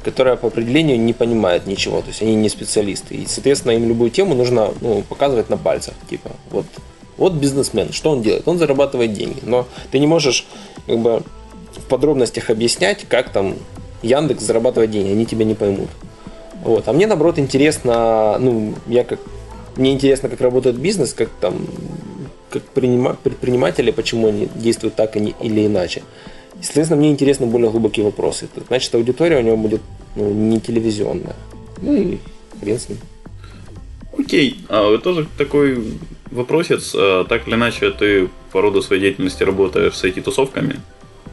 которая 0.03 0.35
по 0.35 0.47
определению 0.47 0.99
не 0.99 1.13
понимает 1.13 1.67
ничего, 1.67 2.01
то 2.01 2.07
есть 2.07 2.21
они 2.21 2.35
не 2.35 2.49
специалисты. 2.49 3.15
И, 3.15 3.25
соответственно, 3.27 3.73
им 3.73 3.87
любую 3.87 4.09
тему 4.09 4.35
нужно 4.35 4.73
ну, 4.81 5.03
показывать 5.03 5.49
на 5.49 5.57
пальцах. 5.57 5.93
Типа, 6.09 6.31
вот, 6.49 6.65
вот 7.17 7.33
бизнесмен, 7.33 7.91
что 7.93 8.11
он 8.11 8.21
делает? 8.21 8.47
Он 8.47 8.57
зарабатывает 8.57 9.13
деньги. 9.13 9.39
Но 9.43 9.67
ты 9.91 9.99
не 9.99 10.07
можешь 10.07 10.45
как 10.87 10.99
бы, 10.99 11.23
в 11.75 11.85
подробностях 11.87 12.49
объяснять, 12.49 13.05
как 13.07 13.29
там 13.29 13.55
Яндекс 14.01 14.43
зарабатывает 14.43 14.91
деньги, 14.91 15.11
они 15.11 15.25
тебя 15.25 15.45
не 15.45 15.53
поймут. 15.53 15.89
Вот. 16.63 16.87
А 16.87 16.93
мне, 16.93 17.07
наоборот, 17.07 17.39
интересно, 17.39 18.37
ну, 18.39 18.73
я 18.87 19.03
как 19.03 19.19
мне 19.75 19.93
интересно, 19.93 20.29
как 20.29 20.41
работает 20.41 20.75
бизнес, 20.75 21.13
как 21.13 21.29
там, 21.39 21.65
как 22.49 22.63
предприниматели, 22.63 23.91
почему 23.91 24.27
они 24.27 24.49
действуют 24.55 24.95
так 24.95 25.15
или 25.15 25.65
иначе. 25.65 26.03
И, 26.59 26.63
соответственно, 26.63 26.99
мне 26.99 27.11
интересны 27.11 27.45
более 27.45 27.69
глубокие 27.69 28.05
вопросы. 28.05 28.47
Значит, 28.67 28.93
аудитория 28.95 29.37
у 29.37 29.41
него 29.41 29.57
будет 29.57 29.81
ну, 30.15 30.31
не 30.31 30.59
телевизионная. 30.59 31.35
Ну 31.81 31.95
и 31.95 32.17
хрен 32.59 32.79
с 32.79 32.89
ним. 32.89 32.97
Окей, 34.17 34.59
а 34.69 34.97
тоже 34.97 35.27
такой 35.37 35.97
вопросец. 36.29 36.93
А, 36.95 37.25
так 37.25 37.47
или 37.47 37.55
иначе, 37.55 37.91
ты 37.91 38.29
по 38.51 38.61
роду 38.61 38.81
своей 38.81 39.01
деятельности 39.01 39.43
работаешь 39.43 39.95
с 39.95 40.03
IT-тусовками. 40.03 40.79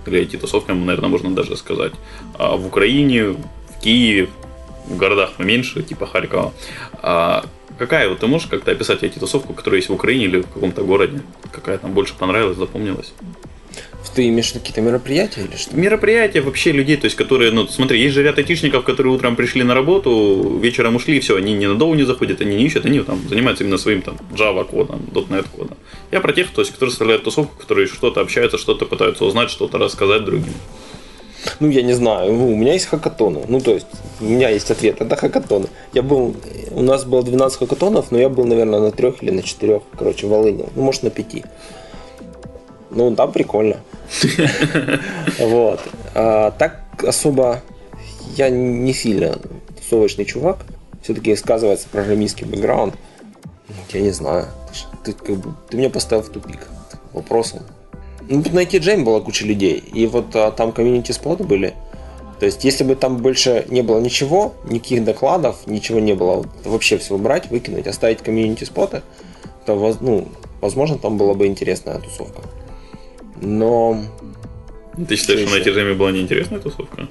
Или 0.07 0.23
IT-тусовками, 0.23 0.85
наверное, 0.85 1.11
можно 1.11 1.31
даже 1.35 1.57
сказать. 1.57 1.93
А 2.35 2.57
в 2.57 2.67
Украине, 2.67 3.25
в 3.25 3.39
Киеве, 3.83 4.29
в 4.87 4.97
городах 4.97 5.35
поменьше, 5.35 5.83
типа 5.83 6.07
Харькова. 6.07 6.53
А 7.03 7.45
какая 7.79 8.09
вот 8.09 8.21
ты 8.21 8.27
можешь 8.27 8.49
как-то 8.49 8.71
описать 8.71 9.03
IT-тусовку, 9.03 9.53
которая 9.53 9.79
есть 9.79 9.89
в 9.89 9.95
Украине 9.95 10.25
или 10.25 10.41
в 10.43 10.49
каком-то 10.49 10.83
городе? 10.83 11.21
Какая 11.53 11.79
там 11.79 11.93
больше 11.93 12.15
понравилась, 12.15 12.57
запомнилась? 12.57 13.13
Ты 14.15 14.29
имеешь 14.29 14.53
какие-то 14.53 14.81
мероприятия 14.81 15.43
или 15.43 15.57
что? 15.57 15.77
Мероприятия 15.77 16.41
вообще 16.41 16.73
людей, 16.73 16.97
то 16.97 17.05
есть 17.05 17.17
которые, 17.17 17.53
ну 17.53 17.69
смотри, 17.69 18.01
есть 18.01 18.15
же 18.15 18.23
ряд 18.23 18.39
айтишников, 18.39 18.85
которые 18.85 19.13
утром 19.13 19.37
пришли 19.37 19.63
на 19.63 19.75
работу, 19.75 20.59
вечером 20.61 20.97
ушли, 20.97 21.21
все, 21.21 21.37
они 21.37 21.53
ненадолго 21.53 21.97
не 21.97 22.05
заходят, 22.05 22.41
они 22.41 22.57
не 22.57 22.65
ищут, 22.65 22.87
они 22.87 23.01
там 23.01 23.29
занимаются 23.29 23.63
именно 23.63 23.79
своим 23.79 24.03
там 24.03 24.17
Java 24.33 24.65
кодом, 24.65 25.03
.NET 25.13 25.47
кодом. 25.57 25.77
Я 26.11 26.21
про 26.21 26.33
тех, 26.33 26.51
то 26.51 26.63
есть, 26.63 26.73
которые 26.73 26.91
составляют 26.91 27.25
тусовку, 27.25 27.57
которые 27.61 27.87
что-то 27.87 28.21
общаются, 28.21 28.59
что-то 28.59 28.87
пытаются 28.87 29.25
узнать, 29.25 29.51
что-то 29.51 29.79
рассказать 29.79 30.25
другим. 30.25 30.55
Ну, 31.61 31.71
я 31.71 31.83
не 31.83 31.93
знаю, 31.93 32.33
у 32.33 32.57
меня 32.57 32.73
есть 32.73 32.87
хакатоны. 32.87 33.45
Ну, 33.49 33.61
то 33.61 33.73
есть, 33.73 33.87
у 34.21 34.25
меня 34.25 34.49
есть 34.49 34.71
ответ, 34.71 35.01
это 35.01 35.17
хакатоны. 35.17 35.69
Я 35.93 36.03
был, 36.03 36.35
у 36.71 36.83
нас 36.83 37.05
было 37.05 37.23
12 37.23 37.59
хакатонов, 37.59 38.11
но 38.11 38.19
я 38.19 38.29
был, 38.29 38.45
наверное, 38.45 38.81
на 38.81 38.91
трех 38.91 39.23
или 39.23 39.31
на 39.31 39.43
четырех, 39.43 39.83
короче, 39.97 40.27
в 40.27 40.31
Волыне. 40.31 40.67
Ну, 40.75 40.83
может, 40.83 41.03
на 41.03 41.11
пяти. 41.11 41.45
Ну, 42.91 43.11
да, 43.11 43.27
прикольно. 43.27 43.77
Вот. 45.39 45.81
А, 46.15 46.51
так 46.53 46.81
особо 47.07 47.63
я 48.37 48.51
не 48.51 48.93
сильно 48.93 49.39
тусовочный 49.77 50.25
чувак. 50.25 50.59
Все-таки 51.03 51.35
сказывается 51.37 51.89
программистский 51.91 52.47
бэкграунд. 52.47 52.95
Я 53.93 54.01
не 54.01 54.11
знаю. 54.11 54.47
Ты, 55.05 55.13
как 55.13 55.37
бы, 55.37 55.55
ты 55.69 55.77
меня 55.77 55.91
поставил 55.91 56.23
в 56.23 56.29
тупик 56.29 56.69
вопросом. 57.13 57.61
Ну, 58.29 58.43
на 58.53 58.65
IT 58.65 59.05
была 59.05 59.21
куча 59.21 59.47
людей. 59.47 59.77
И 59.79 60.07
вот 60.07 60.35
а, 60.35 60.51
там 60.51 60.73
комьюнити 60.73 61.13
споты 61.13 61.45
были. 61.45 61.75
То 62.39 62.47
есть, 62.47 62.65
если 62.65 62.85
бы 62.85 62.95
там 62.95 63.17
больше 63.17 63.67
не 63.69 63.83
было 63.83 63.99
ничего, 63.99 64.55
никаких 64.65 65.05
докладов, 65.05 65.67
ничего 65.67 65.99
не 65.99 66.15
было, 66.15 66.45
вообще 66.65 66.99
все 66.99 67.15
убрать, 67.15 67.51
выкинуть, 67.51 67.87
оставить 67.87 68.23
комьюнити 68.23 68.65
споты, 68.65 69.03
то, 69.67 69.97
ну, 70.01 70.29
возможно, 70.61 70.99
там 70.99 71.19
была 71.19 71.35
бы 71.35 71.47
интересная 71.47 71.99
тусовка. 71.99 72.43
Но... 73.41 74.03
Ты 75.09 75.17
считаешь, 75.17 75.41
что, 75.41 75.49
что 75.49 75.59
на 75.59 75.65
Тижеме 75.65 75.95
была 75.95 76.11
неинтересная 76.11 76.59
тусовка? 76.59 77.09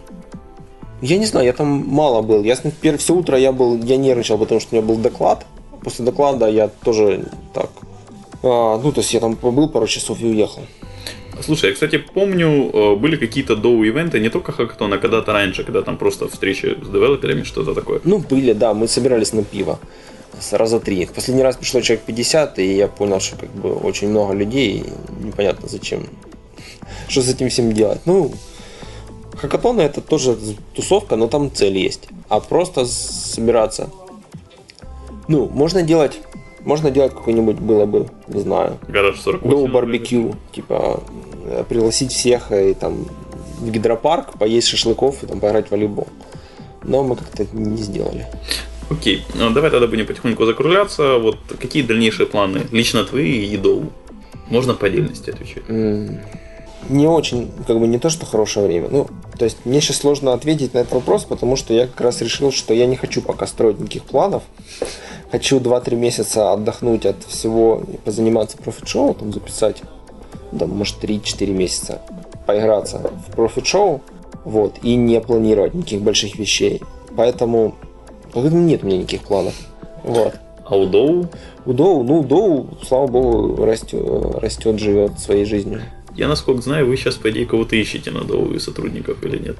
Я 1.02 1.18
не 1.18 1.26
знаю, 1.26 1.46
я 1.46 1.54
там 1.54 1.68
мало 1.88 2.22
был. 2.22 2.44
Я 2.44 2.58
все 2.98 3.14
утро 3.14 3.38
я 3.38 3.52
был, 3.52 3.78
я 3.84 3.98
нервничал, 3.98 4.38
потому 4.38 4.60
что 4.60 4.76
у 4.76 4.78
меня 4.78 4.88
был 4.88 4.98
доклад. 4.98 5.46
После 5.84 6.06
доклада 6.06 6.48
я 6.48 6.68
тоже 6.68 7.26
так. 7.54 7.70
А, 8.44 8.80
ну, 8.84 8.92
то 8.92 9.02
есть 9.02 9.14
я 9.14 9.20
там 9.20 9.36
побыл 9.36 9.70
пару 9.70 9.88
часов 9.88 10.22
и 10.22 10.26
уехал. 10.26 10.64
Слушай, 11.42 11.70
я, 11.70 11.74
кстати, 11.74 11.98
помню, 11.98 12.72
э, 12.74 12.96
были 12.96 13.16
какие-то 13.16 13.56
доу-ивенты, 13.56 14.20
не 14.20 14.30
только 14.30 14.52
хакатон, 14.52 14.94
а 14.94 14.98
когда-то 14.98 15.34
раньше, 15.34 15.64
когда 15.64 15.84
там 15.84 15.98
просто 15.98 16.28
встречи 16.28 16.76
с 16.82 16.90
девелоперами, 16.90 17.44
что-то 17.44 17.76
такое. 17.76 18.02
Ну, 18.04 18.18
были, 18.18 18.54
да, 18.54 18.74
мы 18.74 18.88
собирались 18.88 19.34
на 19.34 19.44
пиво 19.44 19.80
раза 20.52 20.80
три. 20.80 21.06
В 21.06 21.14
последний 21.14 21.44
раз 21.44 21.56
пришло 21.56 21.82
человек 21.82 22.06
50, 22.06 22.60
и 22.60 22.76
я 22.76 22.88
понял, 22.88 23.20
что 23.20 23.36
как 23.38 23.50
бы 23.50 23.74
очень 23.74 24.10
много 24.10 24.34
людей, 24.34 24.80
и 24.80 25.26
непонятно 25.26 25.68
зачем 25.68 26.08
что 27.08 27.22
с 27.22 27.30
этим 27.30 27.50
всем 27.50 27.74
делать? 27.74 28.02
Ну, 28.06 28.32
хакатоны 29.36 29.82
это 29.82 30.02
тоже 30.02 30.38
тусовка, 30.74 31.16
но 31.16 31.28
там 31.28 31.52
цель 31.54 31.78
есть. 31.78 32.10
А 32.30 32.40
просто 32.40 32.86
собираться. 32.86 33.90
Ну, 35.28 35.48
можно 35.50 35.82
делать 35.82 36.20
можно 36.68 36.92
делать 36.92 37.14
какой-нибудь 37.14 37.60
было 37.60 37.86
бы, 37.86 38.08
не 38.28 38.42
знаю, 38.42 38.78
Гараж 38.90 39.22
48. 39.22 39.50
Go 39.50 39.72
барбекю, 39.72 40.36
типа 40.52 41.02
э, 41.46 41.64
пригласить 41.68 42.12
всех 42.12 42.52
и 42.52 42.74
там 42.74 43.06
в 43.60 43.72
гидропарк, 43.72 44.38
поесть 44.38 44.68
шашлыков 44.68 45.24
и 45.24 45.28
там 45.28 45.40
поиграть 45.40 45.68
в 45.68 45.72
волейбол. 45.72 46.08
Но 46.84 47.04
мы 47.04 47.16
как-то 47.16 47.46
не 47.54 47.78
сделали. 47.78 48.28
Окей, 48.90 49.24
ну, 49.36 49.50
давай 49.50 49.70
тогда 49.70 49.88
будем 49.88 50.06
потихоньку 50.06 50.46
закругляться. 50.46 51.18
Вот 51.18 51.38
какие 51.60 51.84
дальнейшие 51.84 52.26
планы? 52.26 52.62
Лично 52.72 53.04
твои 53.04 53.46
и 53.46 53.58
Доу? 53.58 53.92
Можно 54.50 54.74
по 54.74 54.88
отдельности 54.88 55.30
отвечать. 55.30 55.64
Не 56.90 57.08
очень, 57.08 57.52
как 57.66 57.80
бы 57.80 57.88
не 57.88 58.00
то, 58.00 58.10
что 58.10 58.26
хорошее 58.26 58.66
время. 58.66 58.88
Ну, 58.90 59.08
то 59.38 59.44
есть 59.44 59.58
мне 59.66 59.82
сейчас 59.82 59.98
сложно 59.98 60.32
ответить 60.32 60.74
на 60.74 60.80
этот 60.80 60.94
вопрос, 60.94 61.26
потому 61.26 61.58
что 61.58 61.74
я 61.74 61.88
как 61.88 62.00
раз 62.00 62.22
решил, 62.22 62.52
что 62.54 62.74
я 62.74 62.86
не 62.86 62.96
хочу 62.96 63.22
пока 63.22 63.46
строить 63.46 63.80
никаких 63.80 64.04
планов. 64.04 64.44
Хочу 65.30 65.60
2-3 65.60 65.96
месяца 65.96 66.54
отдохнуть 66.54 67.06
от 67.06 67.22
всего 67.26 67.84
и 67.92 67.98
позаниматься 67.98 68.58
Profit 68.58 68.89
Show, 68.89 69.16
там 69.16 69.34
записать, 69.34 69.82
да, 70.54 70.66
может, 70.66 71.04
3-4 71.04 71.48
месяца 71.48 72.02
поиграться 72.46 73.12
в 73.28 73.36
Profit 73.36 73.72
Show, 73.72 74.02
вот, 74.46 74.76
и 74.82 74.96
не 74.96 75.20
планировать 75.20 75.74
никаких 75.74 76.02
больших 76.02 76.38
вещей. 76.38 76.82
Поэтому, 77.18 77.76
поэтому 78.42 78.64
нет 78.64 78.84
у 78.84 78.88
меня 78.88 78.98
никаких 78.98 79.22
планов. 79.22 79.54
Вот. 80.04 80.34
А 80.66 80.76
у 80.76 80.86
Доу? 80.86 81.30
У 81.66 81.74
Доу, 81.74 82.04
ну, 82.04 82.24
Доу, 82.24 82.78
слава 82.86 83.08
богу, 83.08 83.66
растет, 83.66 84.02
растет 84.36 84.80
живет 84.80 85.20
своей 85.20 85.46
жизнью. 85.46 85.82
Я, 86.16 86.28
насколько 86.28 86.62
знаю, 86.62 86.88
вы 86.88 86.98
сейчас, 86.98 87.16
по 87.16 87.30
идее, 87.30 87.46
кого-то 87.46 87.76
ищете 87.76 88.12
на 88.12 88.24
Доу 88.24 88.54
и 88.54 88.60
сотрудников 88.60 89.24
или 89.24 89.38
нет? 89.38 89.58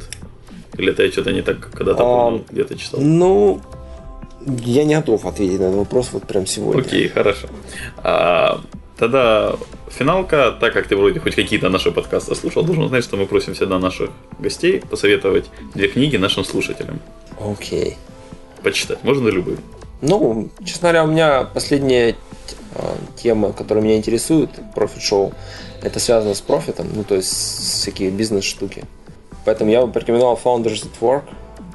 Или 0.78 0.92
это 0.92 1.04
я 1.04 1.12
что-то 1.12 1.32
не 1.32 1.42
так 1.42 1.70
когда-то 1.72 2.04
А, 2.04 2.30
понял, 2.30 2.44
где-то 2.50 2.76
читал? 2.78 3.00
Ну, 3.00 3.62
я 4.66 4.84
не 4.84 4.96
готов 4.96 5.26
ответить 5.26 5.60
на 5.60 5.66
этот 5.66 5.78
вопрос 5.78 6.10
вот 6.12 6.24
прям 6.24 6.46
сегодня. 6.46 6.82
Окей, 6.82 7.08
хорошо. 7.08 7.48
А, 8.04 8.62
тогда 8.98 9.56
финалка, 9.90 10.56
так 10.60 10.74
как 10.74 10.88
ты 10.88 10.96
вроде 10.96 11.20
хоть 11.20 11.36
какие-то 11.36 11.70
наши 11.70 11.92
подкасты 11.92 12.36
слушал, 12.36 12.64
должен 12.64 12.88
знать, 12.90 13.04
что 13.04 13.18
мы 13.18 13.26
просим 13.28 13.54
всегда 13.54 13.80
наших 13.80 14.10
гостей 14.40 14.82
посоветовать 14.82 15.46
две 15.74 15.88
книги 15.88 16.18
нашим 16.18 16.44
слушателям. 16.44 17.00
Окей. 17.40 17.98
Почитать. 18.64 19.04
Можно 19.04 19.30
любые. 19.30 19.58
Ну, 20.02 20.50
честно 20.64 20.90
говоря, 20.90 21.04
у 21.04 21.08
меня 21.08 21.44
последняя 21.54 22.16
э, 22.76 22.96
тема, 23.16 23.52
которая 23.54 23.84
меня 23.84 23.98
интересует, 23.98 24.50
Profit 24.76 25.08
Show, 25.08 25.34
это 25.82 26.00
связано 26.00 26.34
с 26.36 26.42
профитом, 26.42 26.88
ну, 26.94 27.04
то 27.04 27.16
есть 27.16 27.32
всякие 27.32 28.10
бизнес-штуки. 28.12 28.84
Поэтому 29.46 29.72
я 29.72 29.86
бы 29.86 29.92
порекомендовал 29.92 30.40
Founders 30.44 30.84
at 30.86 31.00
Work. 31.02 31.24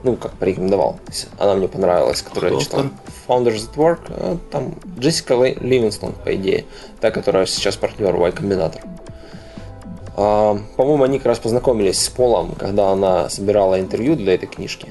Ну, 0.05 0.17
как 0.17 0.33
порекомендовал. 0.33 0.99
Она 1.39 1.55
мне 1.55 1.69
понравилась, 1.69 2.23
которую 2.23 2.55
я 2.55 2.61
читал. 2.61 2.83
Founders 3.29 3.69
at 3.71 3.75
Work. 3.77 4.01
э, 4.09 4.37
Там 4.51 4.75
Джессика 4.99 5.35
Ли- 5.35 5.57
Ливингстон, 5.61 6.13
по 6.25 6.35
идее. 6.35 6.65
Та, 7.01 7.11
которая 7.13 7.47
сейчас 7.47 7.77
партнер 7.77 8.15
Y 8.17 8.31
Combinator. 8.33 8.81
А, 10.17 10.59
По-моему, 10.77 11.05
они 11.05 11.19
как 11.19 11.27
раз 11.27 11.39
познакомились 11.39 12.01
с 12.01 12.09
Полом, 12.09 12.55
когда 12.59 12.91
она 12.91 13.29
собирала 13.31 13.81
интервью 13.81 14.17
для 14.17 14.35
этой 14.35 14.47
книжки. 14.49 14.89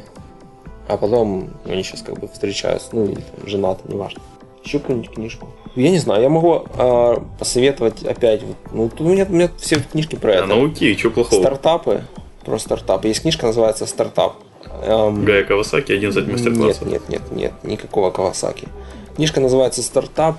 А 0.92 0.98
потом 0.98 1.52
они 1.66 1.84
сейчас 1.84 2.02
как 2.02 2.20
бы 2.20 2.28
встречаются, 2.28 2.90
ну 2.92 3.06
или 3.06 3.16
там, 3.16 3.48
женаты, 3.48 3.82
неважно. 3.88 4.22
Еще 4.62 4.80
какую-нибудь 4.80 5.12
книжку. 5.12 5.48
Я 5.76 5.90
не 5.90 6.00
знаю, 6.00 6.22
я 6.22 6.28
могу 6.30 6.66
а, 6.76 7.24
посоветовать 7.40 8.04
опять. 8.04 8.44
Вот, 8.44 8.58
ну, 8.74 8.90
тут 8.90 9.02
у 9.02 9.10
меня, 9.10 9.26
у 9.28 9.32
меня 9.32 9.50
все 9.58 9.80
книжки 9.80 10.16
про 10.18 10.32
А, 10.32 10.36
это. 10.36 10.46
ну 10.48 10.68
окей, 10.68 10.98
что 10.98 11.10
плохого? 11.12 11.40
Стартапы. 11.40 12.04
Про 12.44 12.58
стартап. 12.60 13.06
Есть 13.06 13.22
книжка, 13.22 13.46
называется 13.46 13.86
Стартап. 13.86 14.36
Эм, 14.84 15.24
Гая 15.24 15.46
Кавасаки, 15.46 15.94
11 15.94 16.24
нет, 16.28 16.32
мастер-классов. 16.34 16.88
нет, 16.88 17.08
нет, 17.08 17.22
нет, 17.32 17.54
никакого 17.64 18.12
Кавасаки. 18.12 18.68
Книжка 19.16 19.40
называется 19.40 19.82
Стартап. 19.82 20.36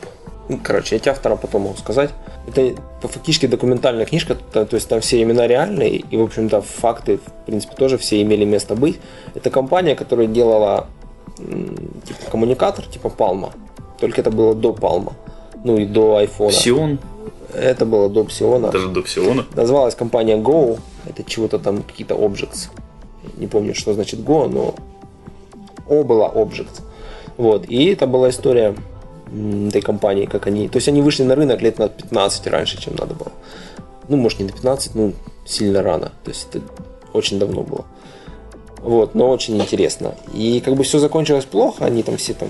Ну, 0.48 0.58
Короче, 0.62 0.96
я 0.96 0.98
тебе 0.98 1.12
автора 1.12 1.36
потом 1.36 1.62
могу 1.62 1.76
сказать. 1.76 2.10
Это 2.46 2.74
фактически 3.02 3.46
документальная 3.46 4.04
книжка, 4.04 4.34
то, 4.34 4.66
то 4.66 4.74
есть 4.74 4.88
там 4.88 5.00
все 5.00 5.22
имена 5.22 5.46
реальные, 5.46 5.96
и, 5.96 6.16
в 6.16 6.22
общем-то, 6.22 6.60
факты, 6.60 7.18
в 7.18 7.46
принципе, 7.46 7.74
тоже 7.76 7.96
все 7.98 8.20
имели 8.22 8.44
место 8.44 8.74
быть. 8.74 9.00
Это 9.34 9.50
компания, 9.50 9.94
которая 9.94 10.26
делала 10.26 10.86
типа 11.36 12.30
коммуникатор, 12.30 12.84
типа 12.86 13.08
Palma. 13.08 13.52
Только 13.98 14.20
это 14.20 14.30
было 14.30 14.54
до 14.54 14.70
Palma. 14.70 15.12
Ну 15.64 15.78
и 15.78 15.86
до 15.86 16.16
айфона. 16.16 16.50
Псион, 16.50 16.98
Это 17.54 17.86
было 17.86 18.08
до 18.08 18.24
Псиона. 18.24 18.70
даже 18.70 18.88
до 18.88 19.02
Псиона. 19.02 19.46
Называлась 19.54 19.94
компания 19.94 20.36
Go. 20.36 20.78
Это 21.06 21.22
чего-то 21.24 21.58
там, 21.58 21.82
какие-то 21.82 22.14
objects. 22.14 22.70
Не 23.36 23.46
помню, 23.46 23.74
что 23.74 23.94
значит 23.94 24.20
Go, 24.20 24.48
но 24.48 24.74
O 25.88 26.02
была 26.02 26.28
object. 26.28 26.82
Вот. 27.36 27.66
И 27.68 27.86
это 27.86 28.06
была 28.06 28.30
история 28.30 28.74
этой 29.68 29.80
компании, 29.80 30.26
как 30.26 30.46
они... 30.46 30.68
То 30.68 30.76
есть 30.76 30.88
они 30.88 31.02
вышли 31.02 31.22
на 31.22 31.34
рынок 31.34 31.62
лет 31.62 31.78
на 31.78 31.88
15 31.88 32.46
раньше, 32.48 32.80
чем 32.80 32.94
надо 32.96 33.14
было. 33.14 33.32
Ну, 34.08 34.16
может, 34.16 34.40
не 34.40 34.46
на 34.46 34.52
15, 34.52 34.94
ну, 34.94 35.12
сильно 35.44 35.82
рано. 35.82 36.12
То 36.24 36.30
есть 36.30 36.48
это 36.50 36.60
очень 37.12 37.38
давно 37.38 37.62
было. 37.62 37.84
Вот, 38.78 39.14
но 39.14 39.30
очень 39.30 39.56
интересно. 39.58 40.14
И 40.34 40.60
как 40.64 40.74
бы 40.74 40.82
все 40.82 40.98
закончилось 40.98 41.44
плохо, 41.44 41.84
они 41.84 42.02
там 42.02 42.16
все 42.16 42.34
там 42.34 42.48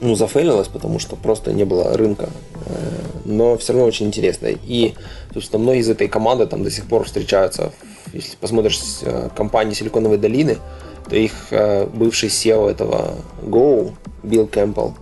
ну, 0.00 0.14
зафейлилось, 0.14 0.68
потому 0.68 0.98
что 0.98 1.16
просто 1.16 1.52
не 1.52 1.64
было 1.64 1.96
рынка. 1.96 2.30
Э, 2.66 3.00
Но 3.24 3.56
все 3.58 3.72
равно 3.72 3.86
очень 3.86 4.06
интересно. 4.06 4.48
И, 4.48 4.94
собственно, 5.34 5.62
многие 5.62 5.80
из 5.80 5.90
этой 5.90 6.08
команды 6.08 6.46
там 6.46 6.64
до 6.64 6.70
сих 6.70 6.86
пор 6.86 7.04
встречаются. 7.04 7.72
Если 8.12 8.36
посмотришь 8.36 8.80
э, 9.02 9.28
компании 9.36 9.74
Силиконовой 9.74 10.18
долины, 10.18 10.58
то 11.08 11.16
их 11.16 11.32
э, 11.50 11.86
бывший 11.86 12.28
SEO 12.28 12.70
этого 12.70 13.16
Go, 13.42 13.92
Билл 14.22 14.46
Кэмпбелл, 14.46 14.94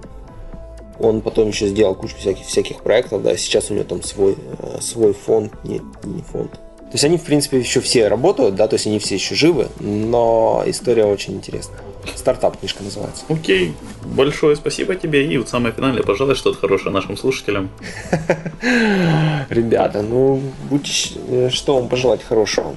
он 0.99 1.21
потом 1.21 1.49
еще 1.49 1.67
сделал 1.69 1.95
кучу 1.95 2.17
всяких, 2.17 2.47
всяких 2.47 2.83
проектов, 2.83 3.23
да, 3.23 3.37
сейчас 3.37 3.71
у 3.71 3.75
него 3.75 3.85
там 3.85 4.03
свой, 4.03 4.37
э, 4.59 4.79
свой 4.81 5.13
фонд, 5.13 5.53
не, 5.65 5.81
не 6.05 6.23
фонд. 6.23 6.53
То 6.53 6.95
есть 6.95 7.05
они, 7.05 7.19
в 7.19 7.23
принципе, 7.23 7.59
еще 7.59 7.81
все 7.83 8.09
работают, 8.09 8.55
да, 8.55 8.67
то 8.67 8.75
есть 8.75 8.87
они 8.87 8.99
все 8.99 9.17
еще 9.17 9.35
живы, 9.35 9.69
но 9.79 10.63
история 10.67 11.05
очень 11.05 11.35
интересная. 11.35 11.81
Стартап 12.17 12.59
книжка 12.59 12.83
называется. 12.83 13.25
Окей, 13.29 13.75
большое 14.05 14.57
спасибо 14.57 14.95
тебе. 14.95 15.27
И 15.27 15.37
вот 15.37 15.51
самое 15.51 15.75
финальное, 15.75 16.03
пожалуй, 16.03 16.35
что-то 16.35 16.59
хорошее 16.59 16.91
нашим 16.91 17.19
слушателям. 17.19 17.69
Ребята, 19.51 20.01
ну, 20.01 20.41
будь, 20.71 21.13
э, 21.29 21.51
что 21.53 21.79
вам 21.79 21.89
пожелать 21.89 22.23
хорошего? 22.23 22.75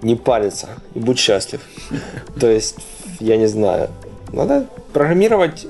Не 0.00 0.16
париться 0.16 0.70
и 0.94 0.98
будь 0.98 1.18
счастлив. 1.18 1.60
То 2.40 2.50
есть, 2.50 2.76
я 3.20 3.36
не 3.36 3.46
знаю, 3.46 3.90
надо 4.32 4.66
программировать. 4.94 5.66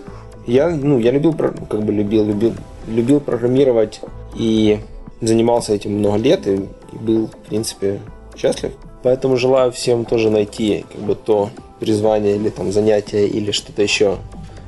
Я, 0.46 0.70
ну, 0.70 0.98
я 0.98 1.10
любил, 1.10 1.34
как 1.34 1.82
бы 1.84 1.92
любил, 1.92 2.24
любил, 2.24 2.54
любил 2.88 3.20
программировать 3.20 4.00
и 4.34 4.80
занимался 5.20 5.72
этим 5.72 5.98
много 5.98 6.16
лет 6.18 6.46
и, 6.46 6.54
и 6.92 6.96
был, 6.98 7.28
в 7.28 7.48
принципе, 7.48 8.00
счастлив. 8.36 8.72
Поэтому 9.02 9.36
желаю 9.36 9.72
всем 9.72 10.04
тоже 10.04 10.30
найти 10.30 10.84
как 10.92 11.00
бы 11.02 11.14
то 11.14 11.50
призвание 11.80 12.36
или 12.36 12.50
там 12.50 12.72
занятие 12.72 13.26
или 13.26 13.50
что-то 13.50 13.82
еще, 13.82 14.18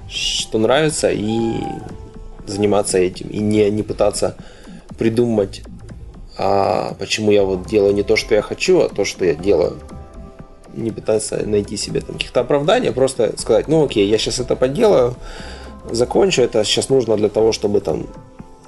что 0.08 0.58
нравится 0.58 1.10
и 1.10 1.54
заниматься 2.46 2.98
этим 2.98 3.28
и 3.28 3.38
не, 3.38 3.70
не 3.70 3.82
пытаться 3.82 4.36
придумать, 4.98 5.62
а 6.36 6.94
почему 6.98 7.30
я 7.30 7.44
вот 7.44 7.66
делаю 7.66 7.94
не 7.94 8.02
то, 8.02 8.16
что 8.16 8.34
я 8.34 8.42
хочу, 8.42 8.80
а 8.80 8.88
то, 8.88 9.04
что 9.04 9.24
я 9.24 9.34
делаю. 9.34 9.78
Не 10.74 10.90
пытаться 10.90 11.46
найти 11.46 11.76
себе 11.76 12.00
там 12.00 12.16
каких-то 12.16 12.40
оправданий, 12.40 12.88
а 12.88 12.92
просто 12.92 13.34
сказать, 13.38 13.68
ну 13.68 13.84
окей, 13.84 14.08
я 14.08 14.18
сейчас 14.18 14.40
это 14.40 14.56
поделаю, 14.56 15.14
закончу, 15.90 16.42
это 16.42 16.64
сейчас 16.64 16.88
нужно 16.88 17.16
для 17.16 17.28
того, 17.28 17.52
чтобы 17.52 17.80
там 17.80 18.06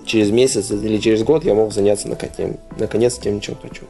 через 0.05 0.31
месяц 0.31 0.71
или 0.71 0.99
через 0.99 1.23
год 1.23 1.45
я 1.45 1.55
мог 1.55 1.73
заняться 1.73 2.09
наконец, 2.09 2.57
наконец 2.79 3.19
тем, 3.19 3.41
чем 3.41 3.57
хочу. 3.61 3.83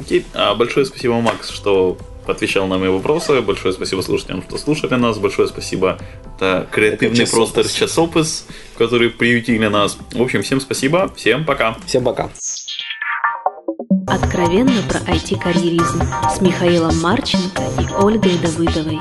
Окей, 0.00 0.26
а 0.34 0.54
большое 0.54 0.84
спасибо, 0.86 1.20
Макс, 1.20 1.50
что 1.50 1.96
отвечал 2.26 2.66
на 2.66 2.78
мои 2.78 2.88
вопросы. 2.88 3.40
Большое 3.40 3.74
спасибо 3.74 4.00
слушателям, 4.00 4.42
что 4.42 4.58
слушали 4.58 4.94
нас. 4.94 5.18
Большое 5.18 5.48
спасибо. 5.48 5.98
Это 6.36 6.66
креативный 6.70 7.24
Это 7.24 7.30
простор 7.30 7.64
часопис. 7.64 7.76
часопис, 7.78 8.46
который 8.76 9.10
приютили 9.10 9.66
нас. 9.66 9.96
В 10.12 10.22
общем, 10.22 10.42
всем 10.42 10.60
спасибо, 10.60 11.12
всем 11.16 11.44
пока. 11.44 11.76
Всем 11.86 12.04
пока. 12.04 12.30
Откровенно 14.06 14.82
про 14.88 14.98
IT-карьеризм 15.12 16.02
с 16.30 16.40
Михаилом 16.40 17.00
Марченко 17.00 17.62
и 17.80 18.02
Ольгой 18.02 18.38
Давыдовой. 18.38 18.98